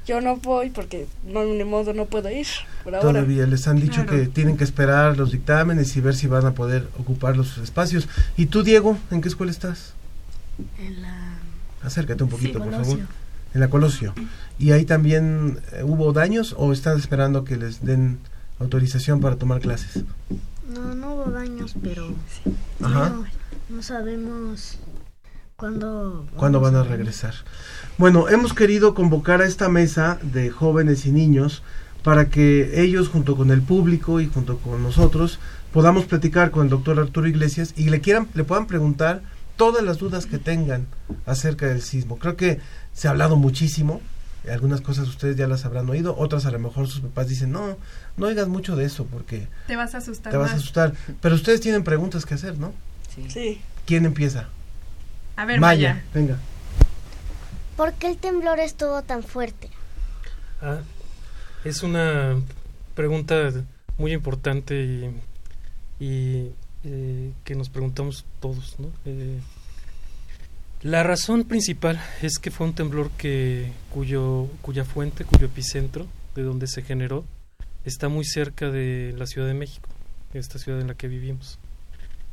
[0.07, 2.47] yo no voy porque no, ni modo no puedo ir
[2.83, 3.07] por ahora.
[3.11, 4.09] Todavía les han dicho Claro.
[4.23, 8.07] que tienen que esperar los dictámenes y ver si van a poder ocupar los espacios.
[8.37, 9.93] ¿Y tú, Diego, en qué escuela estás?
[10.79, 11.33] En la
[11.83, 12.99] Acércate un poquito, por favor.
[13.53, 14.13] En la Colosio.
[14.59, 18.19] ¿Y ahí también eh, hubo daños o están esperando que les den
[18.59, 20.03] autorización para tomar clases?
[20.73, 22.13] No, no hubo daños, pero
[22.81, 23.09] Ajá.
[23.09, 23.25] no,
[23.75, 24.77] no sabemos
[25.61, 26.25] cuándo.
[26.35, 27.35] ¿Cuándo van a regresar?
[27.99, 31.61] Bueno, hemos querido convocar a esta mesa de jóvenes y niños
[32.03, 35.37] para que ellos, junto con el público y junto con nosotros,
[35.71, 39.21] podamos platicar con el doctor Arturo Iglesias y le quieran, le puedan preguntar
[39.55, 40.87] todas las dudas que tengan
[41.27, 42.17] acerca del sismo.
[42.17, 42.59] Creo que
[42.93, 44.01] se ha hablado muchísimo,
[44.51, 47.77] algunas cosas ustedes ya las habrán oído, otras a lo mejor sus papás dicen, no,
[48.17, 50.61] no oigas mucho de eso porque Te vas a asustar te vas a más.
[50.63, 50.93] asustar.
[51.21, 52.73] Pero ustedes tienen preguntas que hacer, ¿no?
[53.29, 53.61] Sí.
[53.85, 54.47] ¿Quién empieza?
[55.35, 56.05] A ver, Maya, Maya.
[56.13, 56.39] venga.
[57.77, 59.69] ¿Por qué el temblor estuvo tan fuerte?
[60.61, 60.81] Ah,
[61.63, 62.39] es una
[62.95, 63.51] pregunta
[63.97, 65.11] muy importante y,
[65.99, 66.51] y
[66.83, 68.75] eh, que nos preguntamos todos.
[68.79, 68.87] ¿no?
[69.05, 69.39] Eh,
[70.81, 76.43] la razón principal es que fue un temblor que cuyo cuya fuente, cuyo epicentro, de
[76.43, 77.23] donde se generó,
[77.85, 79.89] está muy cerca de la Ciudad de México,
[80.33, 81.59] esta ciudad en la que vivimos.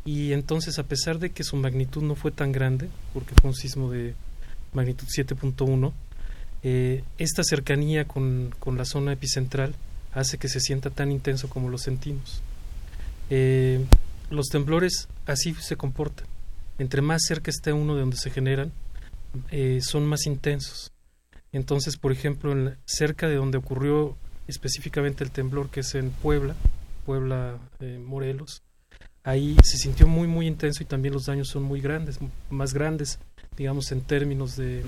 [0.05, 3.57] Y entonces, a pesar de que su magnitud no fue tan grande, porque fue un
[3.57, 4.15] sismo de
[4.73, 5.93] magnitud 7.1,
[6.63, 9.75] eh, esta cercanía con, con la zona epicentral
[10.13, 12.43] hace que se sienta tan intenso como lo sentimos.
[13.31, 13.85] Eh,
[14.31, 16.27] los temblores así se comportan.
[16.79, 18.73] Entre más cerca esté uno de donde se generan,
[19.51, 20.93] eh, son más intensos.
[21.53, 26.11] Entonces, por ejemplo, en la- cerca de donde ocurrió específicamente el temblor, que es en
[26.11, 26.55] Puebla,
[27.05, 27.59] Puebla,
[28.05, 28.63] Morelos,
[29.29, 32.19] ahí se sintió muy, muy intenso y también los daños son muy grandes,
[32.49, 33.19] más grandes,
[33.59, 34.83] digamos, en términos de,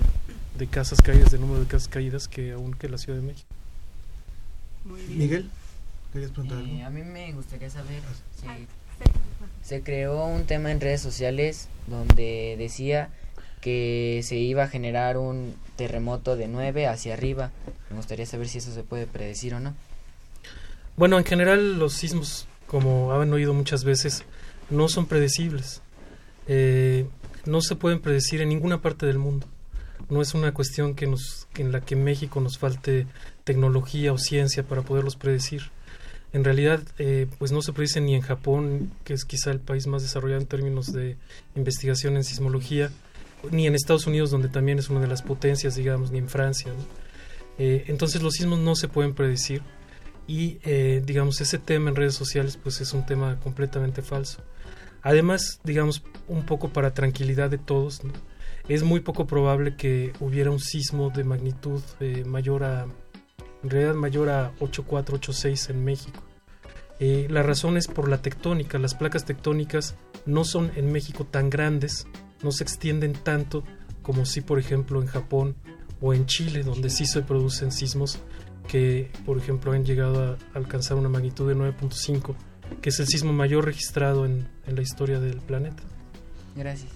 [0.57, 3.47] de casas caídas, de número de casas caídas, que aún que la Ciudad de México.
[5.09, 5.47] Miguel,
[6.11, 6.73] ¿querías preguntar algo?
[6.73, 8.01] Eh, a mí me gustaría saber
[8.39, 8.67] si
[9.63, 13.09] se creó un tema en redes sociales donde decía
[13.61, 17.51] que se iba a generar un terremoto de 9 hacia arriba.
[17.91, 19.75] Me gustaría saber si eso se puede predecir o no.
[20.97, 24.23] Bueno, en general los sismos, como han oído muchas veces,
[24.69, 25.81] no son predecibles.
[26.47, 27.05] Eh,
[27.45, 29.45] no se pueden predecir en ninguna parte del mundo.
[30.09, 33.07] No es una cuestión que nos, en la que México nos falte
[33.43, 35.63] tecnología o ciencia para poderlos predecir.
[36.31, 39.85] En realidad, eh, pues no se predice ni en Japón, que es quizá el país
[39.87, 41.17] más desarrollado en términos de
[41.55, 42.89] investigación en sismología,
[43.51, 46.71] ni en Estados Unidos, donde también es una de las potencias, digamos, ni en Francia.
[47.57, 49.61] Eh, entonces los sismos no se pueden predecir
[50.27, 54.43] y eh, digamos ese tema en redes sociales pues es un tema completamente falso.
[55.01, 58.01] Además digamos un poco para tranquilidad de todos
[58.67, 62.87] es muy poco probable que hubiera un sismo de magnitud eh, mayor a
[63.63, 66.23] en realidad mayor a 8486 en México.
[66.99, 68.77] Eh, la razón es por la tectónica.
[68.79, 69.95] Las placas tectónicas
[70.25, 72.07] no son en México tan grandes
[72.43, 73.63] no se extienden tanto
[74.01, 75.55] como si por ejemplo en Japón
[75.99, 78.19] o en Chile donde sí se producen sismos
[78.71, 82.35] que, por ejemplo, han llegado a alcanzar una magnitud de 9.5,
[82.81, 85.83] que es el sismo mayor registrado en, en la historia del planeta.
[86.55, 86.89] Gracias.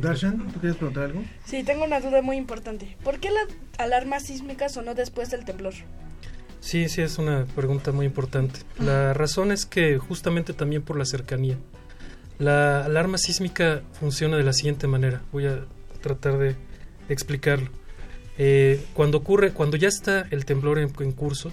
[0.00, 1.22] Darshan, ¿tú quieres preguntar algo?
[1.44, 2.96] Sí, tengo una duda muy importante.
[3.04, 3.42] ¿Por qué la
[3.78, 5.74] alarma sísmica sonó después del temblor?
[6.58, 8.58] Sí, sí, es una pregunta muy importante.
[8.80, 11.56] La razón es que justamente también por la cercanía.
[12.40, 15.22] La alarma sísmica funciona de la siguiente manera.
[15.30, 15.66] Voy a
[16.02, 16.56] tratar de
[17.08, 17.70] explicarlo.
[18.38, 21.52] Eh, cuando ocurre, cuando ya está el temblor en, en curso,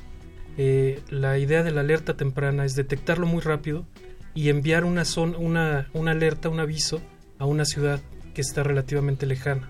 [0.58, 3.86] eh, la idea de la alerta temprana es detectarlo muy rápido
[4.34, 7.02] y enviar una, zona, una, una alerta, un aviso
[7.40, 8.02] a una ciudad
[8.34, 9.70] que está relativamente lejana.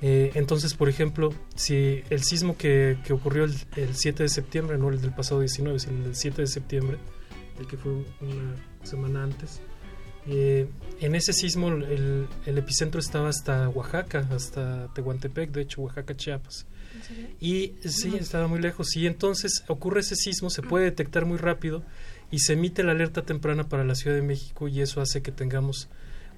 [0.00, 4.78] Eh, entonces, por ejemplo, si el sismo que, que ocurrió el, el 7 de septiembre,
[4.78, 6.98] no el del pasado 19, sino el del 7 de septiembre,
[7.58, 8.54] el que fue una
[8.84, 9.60] semana antes,
[10.28, 10.68] eh,
[11.00, 16.66] en ese sismo el, el epicentro estaba hasta Oaxaca, hasta Tehuantepec, de hecho Oaxaca, Chiapas.
[17.40, 18.94] Y sí, estaba muy lejos.
[18.96, 21.82] Y entonces ocurre ese sismo, se puede detectar muy rápido
[22.30, 25.32] y se emite la alerta temprana para la Ciudad de México y eso hace que
[25.32, 25.88] tengamos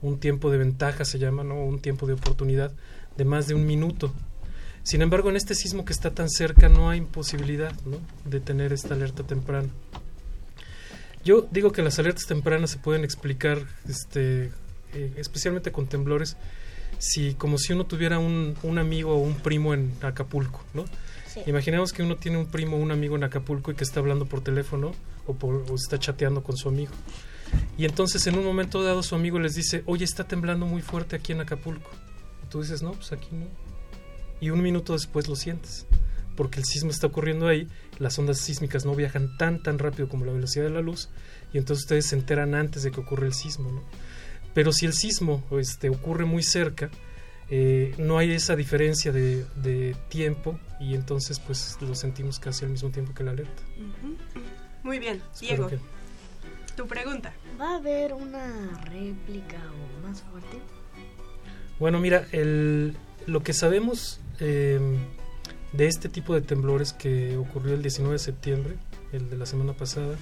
[0.02, 1.62] un tiempo de ventaja, se llama, ¿no?
[1.64, 2.72] Un tiempo de oportunidad
[3.16, 4.12] de más de un minuto.
[4.82, 7.98] Sin embargo, en este sismo que está tan cerca no hay posibilidad ¿no?
[8.24, 9.68] de tener esta alerta temprana.
[11.24, 13.58] Yo digo que las alertas tempranas se pueden explicar,
[13.88, 14.50] este,
[14.94, 16.36] eh, especialmente con temblores,
[16.98, 20.84] si como si uno tuviera un, un amigo o un primo en Acapulco, ¿no?
[21.26, 21.40] Sí.
[21.46, 24.26] Imaginemos que uno tiene un primo o un amigo en Acapulco y que está hablando
[24.26, 24.92] por teléfono
[25.26, 26.92] o, por, o está chateando con su amigo.
[27.78, 31.16] Y entonces en un momento dado su amigo les dice, oye, está temblando muy fuerte
[31.16, 31.90] aquí en Acapulco.
[32.44, 33.46] Y tú dices, no, pues aquí no.
[34.40, 35.86] Y un minuto después lo sientes,
[36.40, 37.68] porque el sismo está ocurriendo ahí,
[37.98, 41.10] las ondas sísmicas no viajan tan, tan rápido como la velocidad de la luz,
[41.52, 43.82] y entonces ustedes se enteran antes de que ocurre el sismo, ¿no?
[44.54, 46.88] Pero si el sismo este, ocurre muy cerca,
[47.50, 52.70] eh, no hay esa diferencia de, de tiempo y entonces pues lo sentimos casi al
[52.70, 53.62] mismo tiempo que la alerta.
[54.82, 55.78] Muy bien, Espero Diego, que-
[56.74, 57.34] tu pregunta.
[57.60, 59.58] ¿Va a haber una réplica
[60.00, 60.56] o más fuerte?
[61.78, 64.80] Bueno, mira, el, lo que sabemos eh,
[65.72, 68.74] de este tipo de temblores que ocurrió el 19 de septiembre,
[69.12, 70.16] el de la semana pasada,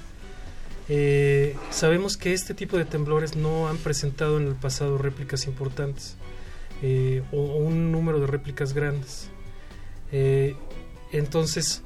[0.89, 6.17] eh, sabemos que este tipo de temblores no han presentado en el pasado réplicas importantes
[6.83, 9.29] eh, o, o un número de réplicas grandes.
[10.13, 10.55] Eh,
[11.13, 11.83] entonces,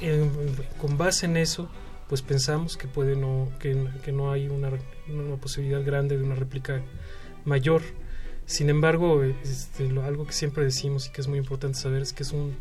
[0.00, 0.30] en-
[0.78, 1.68] con base en eso,
[2.08, 4.70] pues pensamos que puede no que, que no hay una,
[5.08, 6.82] una posibilidad grande de una réplica
[7.44, 7.82] mayor.
[8.46, 12.12] Sin embargo, este, lo- algo que siempre decimos y que es muy importante saber es
[12.14, 12.54] que es un,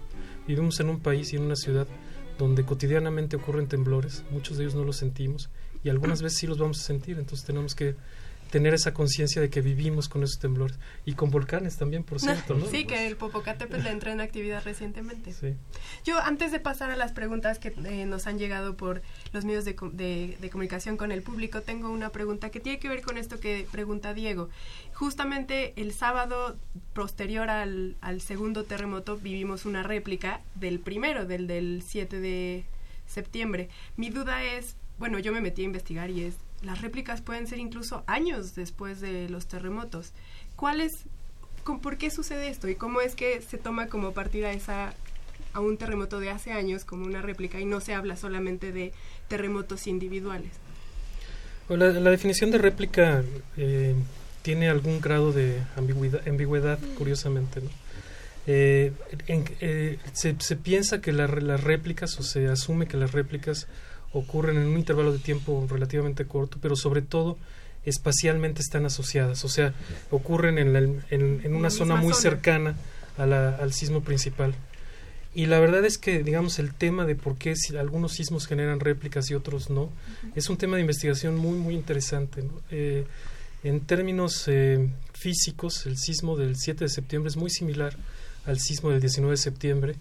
[0.49, 1.87] vivimos en un país y en una ciudad
[2.39, 5.51] donde cotidianamente ocurren temblores, muchos de ellos no los sentimos
[5.83, 7.95] y algunas veces sí los vamos a sentir, entonces tenemos que
[8.49, 12.55] tener esa conciencia de que vivimos con esos temblores y con volcanes también, por cierto,
[12.55, 12.65] ¿no?
[12.65, 15.33] Sí, que el Popocatépetl entró en actividad recientemente.
[15.33, 15.53] Sí.
[16.05, 19.01] Yo, antes de pasar a las preguntas que eh, nos han llegado por
[19.33, 22.89] los medios de, de- de comunicación con el público, tengo una pregunta que tiene que
[22.89, 24.49] ver con esto que pregunta Diego.
[24.93, 26.57] Justamente el sábado
[26.93, 32.65] posterior al, al segundo terremoto vivimos una réplica del primero, del del 7 de
[33.07, 33.69] septiembre.
[33.95, 37.59] Mi duda es, bueno, yo me metí a investigar y es, las réplicas pueden ser
[37.59, 40.11] incluso años después de los terremotos.
[40.55, 40.91] ¿Cuál es,
[41.63, 44.93] con- por qué sucede esto y cómo es que se toma como partida esa
[45.53, 48.93] a un terremoto de hace años como una réplica y no se habla solamente de
[49.27, 50.51] terremotos individuales?
[51.67, 53.23] Bueno, La, la definición de réplica
[53.57, 53.95] eh,
[54.41, 57.61] tiene algún grado de ambigüedad, ambigüedad curiosamente.
[57.61, 57.69] ¿no?
[58.47, 58.91] Eh,
[59.27, 63.67] en- eh, se, se piensa que la las réplicas, o se asume que las réplicas
[64.13, 67.37] ocurren en un intervalo de tiempo relativamente corto, pero sobre todo
[67.85, 69.73] espacialmente están asociadas, o sea,
[70.11, 72.21] ocurren en, la- en- en una zona muy zona.
[72.21, 72.75] cercana
[73.17, 74.53] a la- al sismo principal.
[75.33, 78.79] Y la verdad es que, digamos, el tema de por qué si algunos sismos generan
[78.79, 79.89] réplicas y otros no,
[80.35, 82.41] es un tema de investigación muy, muy interesante.
[82.41, 82.51] ¿no?
[82.71, 83.05] Eh,
[83.63, 87.95] en términos eh, físicos, el sismo del 7 de septiembre es muy similar
[88.45, 89.95] al sismo del 19 de septiembre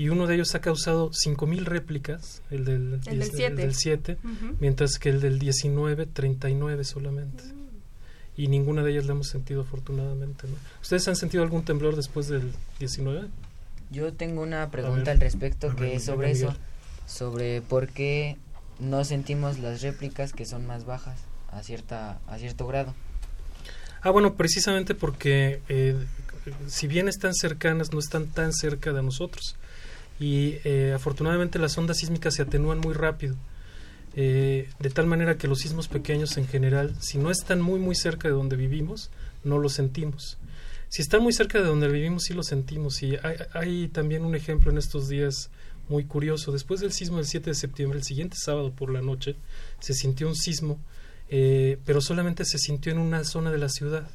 [0.00, 3.54] y uno de ellos ha causado 5.000 réplicas, el del, El del 10 siete.
[3.56, 4.56] del 7, Ujú.
[4.58, 7.44] mientras que el del 19, 39 solamente.
[8.34, 10.48] Y ninguna de ellas la hemos sentido afortunadamente.
[10.48, 10.54] ¿no?
[10.80, 13.28] ¿Ustedes han sentido algún temblor después del 19?
[13.90, 16.54] Yo tengo una pregunta ver, al respecto que es sobre eso,
[17.06, 18.38] sobre por qué
[18.78, 21.20] no sentimos las réplicas que son más bajas
[21.50, 22.94] a cierta a cierto grado.
[24.00, 25.94] Ah, bueno, precisamente porque eh,
[26.68, 29.56] si bien están cercanas, no están tan cerca de nosotros.
[30.20, 33.36] Y eh, afortunadamente las ondas sísmicas se atenúan muy rápido.
[34.14, 37.94] Eh, de tal manera que los sismos pequeños en general, si no están muy muy
[37.94, 39.10] cerca de donde vivimos,
[39.44, 40.38] no los sentimos.
[40.88, 43.02] Si están muy cerca de donde vivimos, sí los sentimos.
[43.02, 43.16] Y
[43.54, 45.50] hay, también un ejemplo en estos días
[45.88, 46.50] muy curioso.
[46.50, 49.36] Después del sismo del 7 de septiembre, el siguiente sábado por la noche,
[49.78, 50.80] se sintió un sismo,
[51.28, 54.10] eh, pero solamente se sintió en una zona de la ciudad,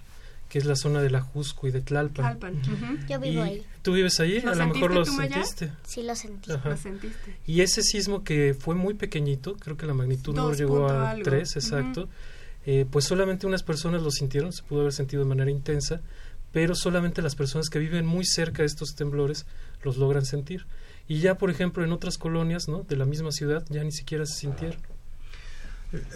[0.56, 2.62] que es la zona de la Jusco y de Tlalpan.
[3.10, 3.66] Yo vivo Y- ahí.
[3.82, 4.40] ¿Tú vives ahí?
[4.40, 5.70] ¿Lo A lo mejor lo sentiste.
[5.86, 6.50] Sí, lo sentí.
[6.50, 6.70] Ajá.
[6.70, 7.36] Lo sentiste.
[7.46, 11.26] Y ese sismo que fue muy pequeñito, creo que la magnitud no llegó a algo.
[11.26, 12.08] tres, exacto,
[12.66, 16.00] eh, pues solamente unas personas lo sintieron, se pudo haber sentido de manera intensa,
[16.54, 19.46] pero solamente las personas que viven muy cerca de estos temblores
[19.84, 20.68] los logran sentir.
[21.10, 22.84] Y ya, por ejemplo, en otras colonias ¿no?
[22.84, 24.78] de la misma ciudad ya ni siquiera se sintieron.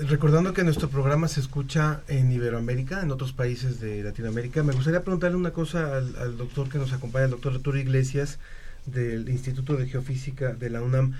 [0.07, 5.03] Recordando que nuestro programa se escucha en Iberoamérica, en otros países de Latinoamérica, me gustaría
[5.03, 8.39] preguntarle una cosa al, doctor que nos acompaña, el doctor Arturo Iglesias,
[8.85, 11.13] del Instituto de Geofísica de la UNAM.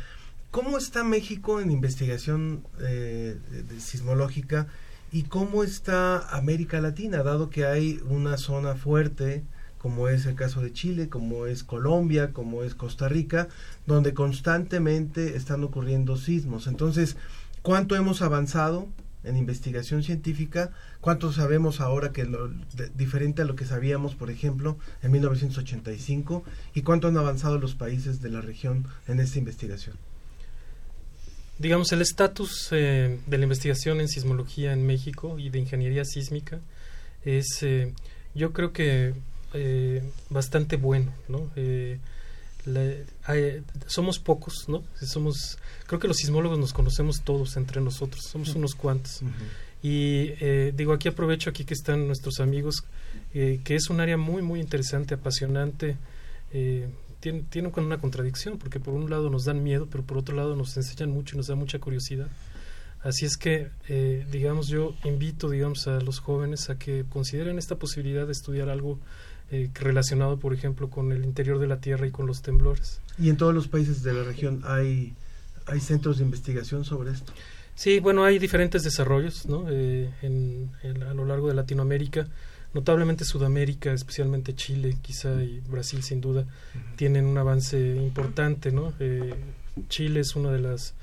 [0.51, 3.38] ¿Cómo está México en investigación eh,
[3.80, 4.68] sismológica
[5.12, 9.43] y cómo está América Latina, dado que hay una zona fuerte,
[9.78, 13.47] como es el caso de Chile, como es Colombia, como es Costa Rica,
[13.86, 16.68] donde constantemente están ocurriendo sismos?
[16.68, 17.16] Entonces,
[17.62, 18.88] ¿cuánto hemos avanzado
[19.24, 20.72] en investigación científica?
[21.01, 22.51] ¿Cuánto sabemos ahora que lo
[22.95, 26.43] diferente a lo que sabíamos, por ejemplo, en 1985?
[26.74, 29.95] ¿Y cuánto han avanzado los países de la región en esta investigación?
[31.57, 36.60] Digamos, el estatus eh, de la investigación en sismología en México y de ingeniería sísmica
[37.26, 37.93] es, eh,
[38.34, 39.14] yo creo que
[39.53, 41.49] eh, bastante bueno, ¿no?
[43.24, 44.84] Hay- somos pocos, ¿no?
[45.01, 45.57] Somos,
[45.88, 49.22] creo que los sismólogos nos conocemos todos entre nosotros, somos unos cuantos.
[49.82, 52.84] Y eh, digo, aquí aprovecho aquí que están nuestros amigos,
[53.34, 55.97] eh, que es un área muy, muy interesante, apasionante.
[56.51, 56.88] eh,
[57.22, 60.55] tiene, tiene una contradicción, porque por un lado nos dan miedo, pero por otro lado
[60.55, 62.28] nos enseñan mucho y nos da mucha curiosidad.
[63.01, 67.76] Así es que, eh, digamos, yo invito, digamos, a los jóvenes a que consideren esta
[67.76, 68.99] posibilidad de estudiar algo
[69.52, 73.02] eh, relacionado, por ejemplo, con el interior de la Tierra y con los temblores.
[73.18, 75.14] ¿Y en todos los países de la región hay,
[75.66, 77.34] hay centros de investigación sobre esto?
[77.76, 79.66] Sí, bueno, hay diferentes desarrollos ¿no?
[79.70, 82.28] Eh, en, en- a lo largo de Latinoamérica,
[82.74, 86.45] notablemente Sudamérica, especialmente Chile, quizá y Brasil sin duda,
[86.97, 88.72] tienen un avance importante.
[88.72, 88.93] ¿no?
[89.00, 89.34] Eh,
[89.88, 90.93] Chile es uno de, las,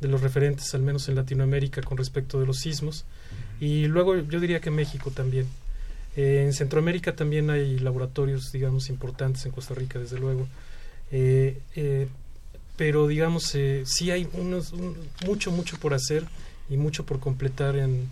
[0.00, 3.04] de los referentes, al menos en Latinoamérica, con respecto de los sismos.
[3.60, 5.46] Y luego yo diría que México también.
[6.16, 10.46] Eh, en Centroamérica también hay laboratorios, digamos, importantes, en Costa Rica, desde luego.
[11.10, 12.08] Eh, eh,
[12.76, 14.96] pero digamos eh, sí hay unos un-
[15.26, 16.24] mucho mucho por hacer
[16.68, 18.08] y mucho por completar en,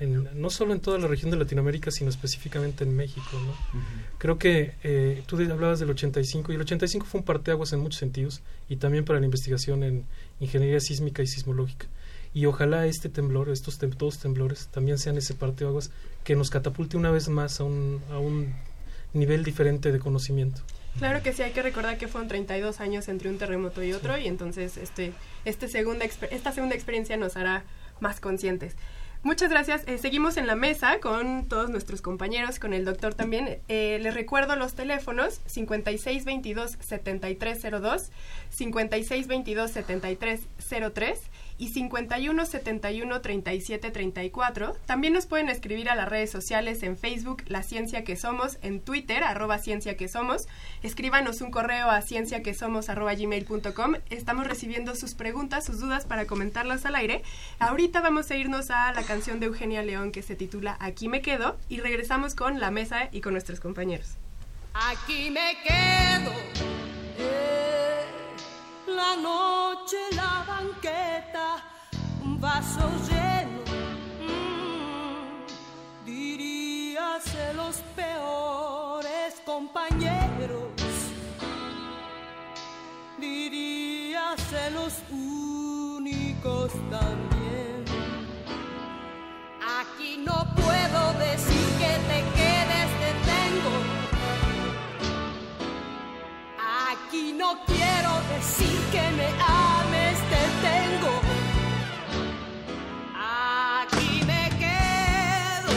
[0.00, 3.82] en- no solo en toda la región de Latinoamérica sino específicamente en México ¿no?
[4.16, 7.98] creo que eh, tú hablabas del 85 y el 85 fue un parteaguas en muchos
[7.98, 8.40] sentidos
[8.70, 10.04] y también para la investigación en
[10.40, 11.86] ingeniería sísmica y sismológica
[12.32, 15.90] y ojalá este temblor, estos tem todos temblores también sean ese parteaguas
[16.24, 18.54] que nos catapulte una vez más a un, a un
[19.12, 20.62] nivel diferente de conocimiento.
[20.98, 24.18] Claro que sí, hay que recordar que fueron 32 años entre un terremoto y otro
[24.18, 25.12] y entonces este,
[25.44, 27.64] este segunda esta segunda experiencia nos hará
[28.00, 28.74] más conscientes.
[29.24, 29.82] Muchas gracias.
[29.86, 33.58] Eh, seguimos en la mesa con todos nuestros compañeros, con el doctor también.
[33.66, 38.10] Eh, les recuerdo los teléfonos 5622-7302,
[38.56, 41.18] 5622-7303
[41.58, 44.76] y 51 71 37 34.
[44.86, 48.80] También nos pueden escribir a las redes sociales en Facebook La Ciencia que Somos, en
[48.80, 50.46] Twitter arroba Ciencia que Somos.
[50.82, 53.94] Escríbanos un correo a ciencia que somos arroba gmail.com.
[54.10, 57.22] Estamos recibiendo sus preguntas, sus dudas para comentarlas al aire.
[57.58, 61.20] Ahorita vamos a irnos a la canción de Eugenia León que se titula Aquí me
[61.20, 64.16] quedo y regresamos con la mesa y con nuestros compañeros.
[64.74, 66.32] Aquí me quedo.
[67.18, 67.97] eh,
[68.88, 71.62] la noche, la banqueta,
[72.24, 73.60] un vaso lleno.
[74.26, 75.46] mm,
[76.04, 80.72] diríase los peores compañeros.
[83.18, 87.84] Diríase los únicos también.
[89.80, 93.97] Aquí no puedo decir que te quedes, te tengo.
[96.90, 101.12] Aquí no quiero decir que me ames, te tengo.
[103.14, 105.74] Aquí me quedo.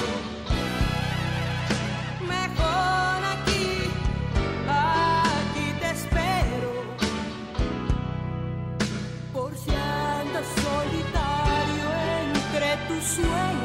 [2.22, 3.70] Mejor aquí,
[4.70, 6.72] aquí te espero.
[9.34, 11.89] Por si andas solitario
[12.24, 13.61] entre tus sueños.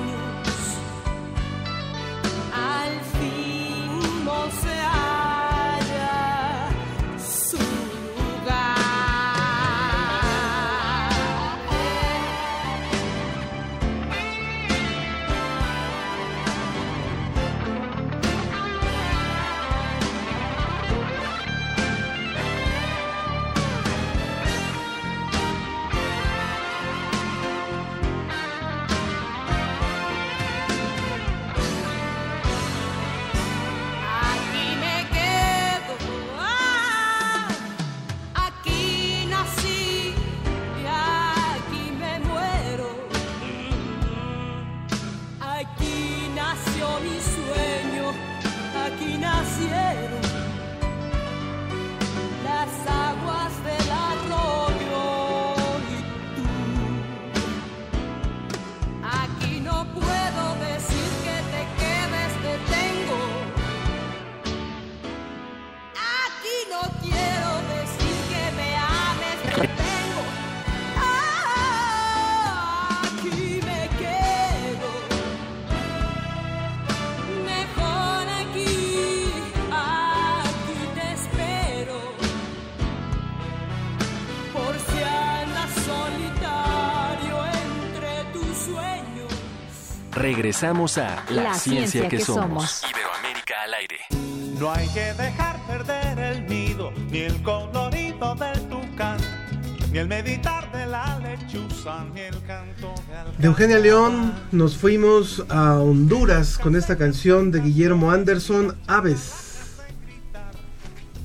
[90.26, 91.70] Regresamos a La, La ciencia,
[92.02, 92.68] ciencia que, que somos.
[92.68, 92.90] somos.
[92.90, 93.98] Iberoamérica al aire.
[94.58, 99.18] No hay que dejar perder el nido, ni el colorido del tucán,
[99.92, 102.92] ni el meditar de la lechuza, ni el canto
[103.36, 109.76] de De Eugenia León nos fuimos a Honduras con esta canción de Guillermo Anderson, Aves.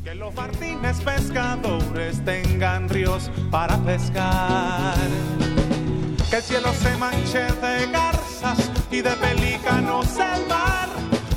[0.04, 4.94] Que los martines pescadores tengan ríos para pescar.
[6.30, 10.90] Que el cielo se manche de garzas y de pelícanos el mar.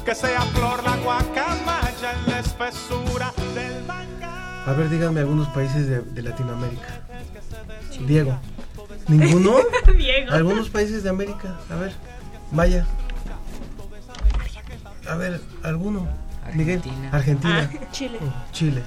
[0.05, 4.65] Que sea flor la guacamaya en la espesura del manga.
[4.67, 7.01] A ver, díganme algunos países de, de Latinoamérica.
[8.07, 8.39] Diego.
[9.09, 9.57] ¿Ninguno?
[9.97, 10.33] Diego.
[10.33, 11.59] Algunos países de América.
[11.71, 11.93] A ver,
[12.51, 12.87] vaya.
[15.09, 16.07] A ver, alguno.
[16.55, 16.83] Miguel.
[17.11, 17.71] Argentina.
[17.73, 18.19] Ah, Chile.
[18.21, 18.83] Oh, Chile.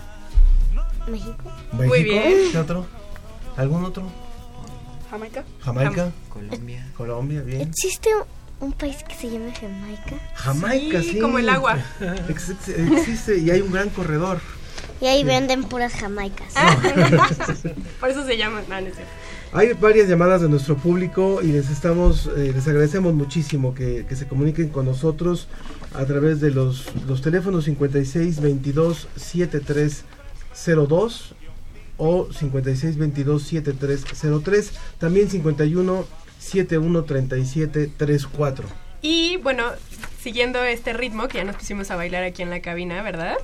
[1.07, 1.33] México.
[1.71, 1.87] ¿México?
[1.87, 2.51] Muy bien.
[2.51, 2.85] ¿Qué otro?
[3.55, 4.03] ¿Algún otro?
[5.09, 5.43] Jamaica.
[5.61, 6.11] Jamaica.
[6.29, 6.91] Colombia.
[6.95, 7.61] Colombia, bien.
[7.61, 8.09] ¿Existe
[8.59, 10.15] un, país que se llama Jamaica?
[10.35, 11.11] Jamaica, sí.
[11.13, 11.77] Sí, como el agua.
[12.29, 14.39] Ex- ex- Existe y hay un gran corredor.
[14.99, 16.53] Y ahí venden puras jamaicas.
[17.99, 18.61] Por eso se llama.
[18.67, 19.11] no, no es cierto.
[19.53, 24.15] Hay varias llamadas de nuestro público y les estamos, eh, les agradecemos muchísimo que, que
[24.15, 25.47] se comuniquen con nosotros
[25.93, 30.03] a través de los, los teléfonos 56 22 73
[30.65, 31.33] 02
[31.97, 34.03] o 56 22 73
[34.43, 36.05] 03, también 51
[36.39, 38.67] 71 37 34.
[39.01, 39.71] Y bueno,
[40.21, 43.37] siguiendo este ritmo que ya nos pusimos a bailar aquí en la cabina, ¿verdad?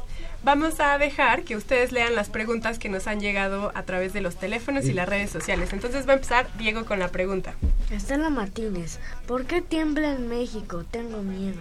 [0.43, 4.21] vamos a dejar que ustedes lean las preguntas que nos han llegado a través de
[4.21, 5.71] los teléfonos y las redes sociales.
[5.73, 7.55] Entonces va a empezar Diego con la pregunta.
[7.89, 10.83] Estela Martínez, ¿por qué tiembla en México?
[10.89, 11.59] Tengo miedo.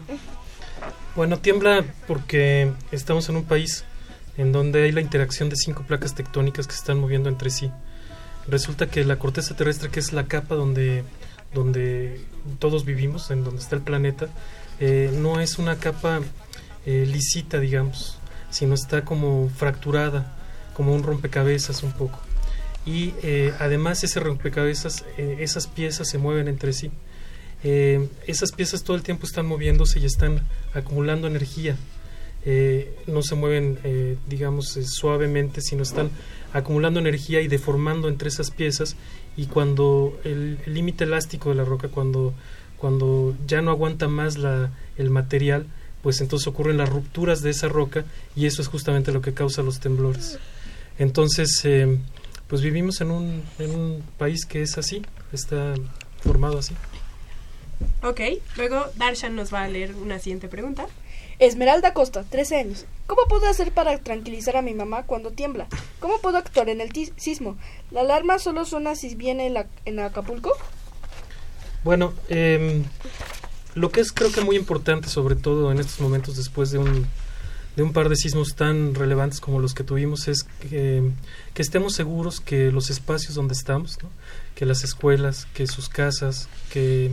[1.15, 3.85] Bueno, tiembla porque estamos en un país
[4.37, 7.71] en donde hay la interacción de cinco placas tectónicas que se están moviendo entre sí.
[8.49, 11.05] Resulta que la corteza terrestre, que es la capa donde,
[11.55, 12.21] donde
[12.59, 14.29] todos vivimos, en donde está el planeta,
[14.81, 16.21] eh, no es una capa
[16.87, 18.19] eh, lisita, digamos,
[18.51, 20.37] sino está como fracturada,
[20.75, 22.19] como un rompecabezas un poco.
[22.85, 26.91] Y eh, además ese rompecabezas, eh, esas piezas se mueven entre sí.
[27.65, 30.43] Eh, esas piezas todo el tiempo están moviéndose y están
[30.75, 31.77] acumulando energía.
[33.07, 36.11] No se mueven, digamos, suavemente, sino están
[36.53, 38.97] acumulando energía y deformando entre esas piezas.
[39.37, 42.35] Y cuando el límite elástico de la roca, cuando,
[42.77, 45.67] cuando ya no aguanta más la, el material,
[46.03, 48.05] pues entonces ocurren las rupturas de esa roca
[48.35, 50.39] y eso es justamente lo que causa los temblores.
[50.99, 51.99] Entonces, eh,
[52.49, 55.03] pues vivimos en un, en un país que es así,
[55.33, 55.75] está
[56.23, 56.75] formado así.
[58.03, 58.21] Ok,
[58.57, 60.87] luego Darshan nos va a leer una siguiente pregunta.
[61.47, 62.85] Esmeralda Costa, 13 años.
[63.09, 65.67] ¿Cómo puedo hacer para tranquilizar a mi mamá cuando tiembla?
[65.99, 67.57] ¿Cómo puedo actuar en el sismo?
[67.91, 70.53] ¿La alarma solo suena si viene en, la- en Acapulco?
[71.83, 72.85] Bueno, em,
[73.75, 77.07] lo que es creo que muy importante, sobre todo en estos momentos después de un,
[77.75, 81.03] de un par de sismos tan relevantes como los que tuvimos, es que,
[81.55, 84.11] que estemos seguros que los espacios donde estamos, ¿no?
[84.55, 87.11] que las escuelas, que sus casas, que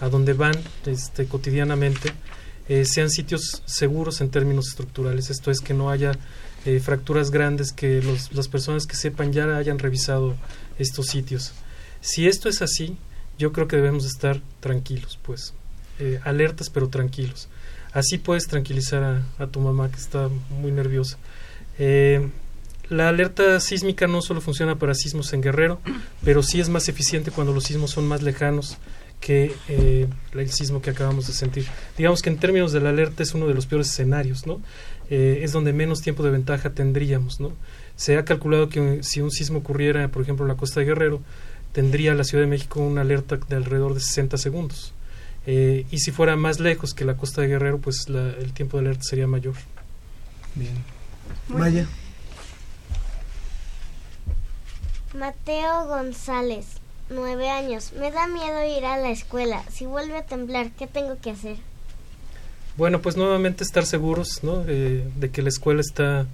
[0.00, 0.56] a donde van
[0.86, 2.12] este, cotidianamente,
[2.68, 5.30] eh, sean sitios seguros en términos estructurales.
[5.30, 6.12] Esto es que no haya
[6.64, 10.34] eh, fracturas grandes, que los- las personas que sepan ya hayan revisado
[10.78, 11.52] estos sitios.
[12.00, 12.96] Si esto es así,
[13.38, 15.54] yo creo que debemos estar tranquilos, pues,
[15.98, 17.48] eh, alertas pero tranquilos.
[17.92, 20.28] Así puedes tranquilizar a, a tu mamá que está
[20.60, 21.16] muy nerviosa.
[22.90, 25.78] La alerta sísmica no solo funciona para sismos en Guerrero,
[26.24, 28.78] pero sí es más eficiente cuando los sismos son más lejanos
[29.20, 31.66] que eh, el sismo que acabamos de sentir.
[31.96, 34.60] Digamos que en términos de la alerta es uno de los peores escenarios, ¿no?
[35.10, 37.52] Eh, es donde menos tiempo de ventaja tendríamos, ¿no?
[37.96, 40.86] Se ha calculado que eh, si un sismo ocurriera, por ejemplo, en la costa de
[40.86, 41.20] Guerrero,
[41.72, 44.92] tendría la Ciudad de México una alerta de alrededor de 60 segundos.
[45.46, 48.76] Eh, y si fuera más lejos que la costa de Guerrero, pues la- el tiempo
[48.76, 49.54] de alerta sería mayor.
[50.54, 50.74] Bien.
[51.48, 51.86] Maya.
[55.14, 56.66] Mateo González,
[57.10, 57.92] nueve años.
[57.98, 59.62] Me da miedo ir a la escuela.
[59.70, 61.56] Si vuelve a temblar, ¿qué tengo que hacer?
[62.76, 64.64] Bueno, pues nuevamente estar seguros ¿no?
[64.68, 66.26] Eh, de que la escuela está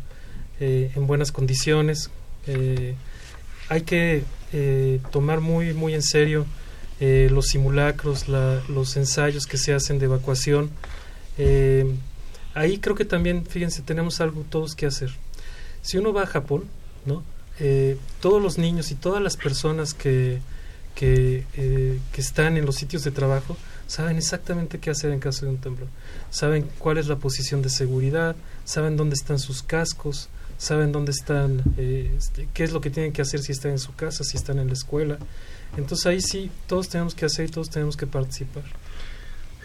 [0.61, 2.11] eh, en buenas condiciones.
[2.47, 2.95] Eh,
[3.69, 6.45] hay que eh, tomar muy, muy en serio
[7.01, 10.71] eh, los simulacros, la- los ensayos que se hacen de evacuación.
[11.39, 11.87] Eh,
[12.55, 15.11] ahí creo que también, fíjense, tenemos algo todos que hacer.
[15.83, 16.65] Si uno va a Japón,
[17.07, 17.23] ¿no?
[17.59, 20.41] Eh, todos los niños y todas las personas que,
[20.95, 25.47] que, eh, que están en los sitios de trabajo saben exactamente qué hacer en caso
[25.47, 25.89] de un temblor.
[26.31, 30.29] Saben cuál es la posición de seguridad, saben dónde están sus cascos,
[30.59, 33.79] saben dónde están, eh, este, qué es lo que tienen que hacer si están en
[33.79, 35.19] su casa, si están en la escuela.
[35.77, 38.65] Entonces ahí sí, todos tenemos que hacer y todos tenemos que participar.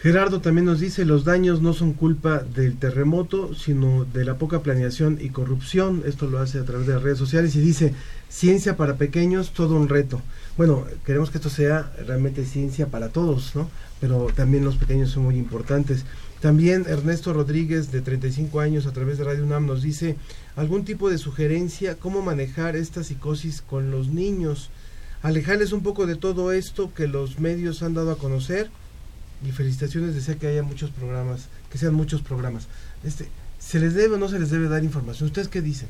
[0.02, 4.62] Gerardo también nos dice, los daños no son culpa del terremoto, sino de la poca
[4.62, 6.02] planeación y corrupción.
[6.06, 7.92] Esto lo hace a través de las redes sociales y dice,
[8.30, 10.22] ciencia para pequeños, todo un reto.
[10.60, 13.70] Bueno, queremos que esto sea realmente ciencia para todos, ¿no?
[13.98, 16.04] Pero también los pequeños son muy importantes.
[16.42, 20.16] También Ernesto Rodríguez, de 35 años, a través de Radio UNAM, nos dice
[20.56, 24.68] algún tipo de sugerencia, cómo manejar esta psicosis con los niños,
[25.22, 28.68] alejarles un poco de todo esto que los medios han dado a conocer
[29.42, 32.68] y felicitaciones, desea que haya muchos programas, que sean muchos programas.
[33.02, 35.28] Este, ¿Se les debe o no se les debe dar información?
[35.28, 35.88] ¿Ustedes qué dicen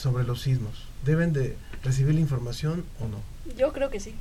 [0.00, 0.86] sobre los sismos?
[1.04, 3.18] ¿Deben de recibir la información o no?
[3.56, 4.14] Yo creo que sí.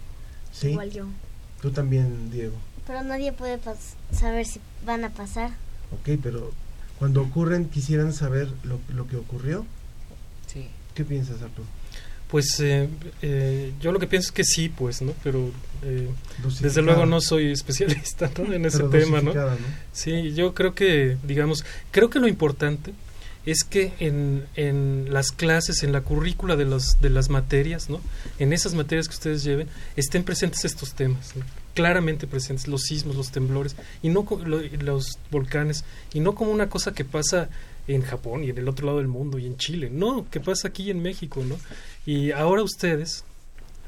[0.52, 0.70] ¿Sí?
[0.70, 1.06] Igual yo.
[1.62, 2.56] Tú también, Diego.
[2.86, 3.60] Pero nadie puede
[4.12, 5.52] saber si van a pasar.
[5.92, 6.52] Ok, pero
[6.98, 9.66] cuando ocurren, ¿quisieran saber lo, lo que ocurrió?
[10.48, 10.68] Sí.
[10.96, 11.68] ¿Qué piensas, Arturo?
[12.30, 12.88] Pues eh,
[13.24, 15.14] eh, yo lo que pienso es que sí, pues, ¿no?
[15.24, 15.50] Pero
[15.82, 16.10] eh,
[16.62, 18.54] desde luego no soy especialista ¿no?
[18.54, 19.34] en ese Pero tema, ¿no?
[19.92, 22.94] Sí, yo creo que, digamos, creo que lo importante
[23.52, 28.02] es que en, en las clases, en la currícula de, los, de las materias, ¿no?
[28.38, 31.44] En esas materias que ustedes lleven, estén presentes estos temas, ¿no?
[31.76, 36.68] claramente presentes, los sismos, los temblores, y no lo- los volcanes, y no como una
[36.68, 37.48] cosa que pasa
[37.88, 40.68] en Japón y en el otro lado del mundo y en Chile, no, que pasa
[40.68, 41.58] aquí en México, ¿no?
[42.06, 43.24] Y ahora ustedes,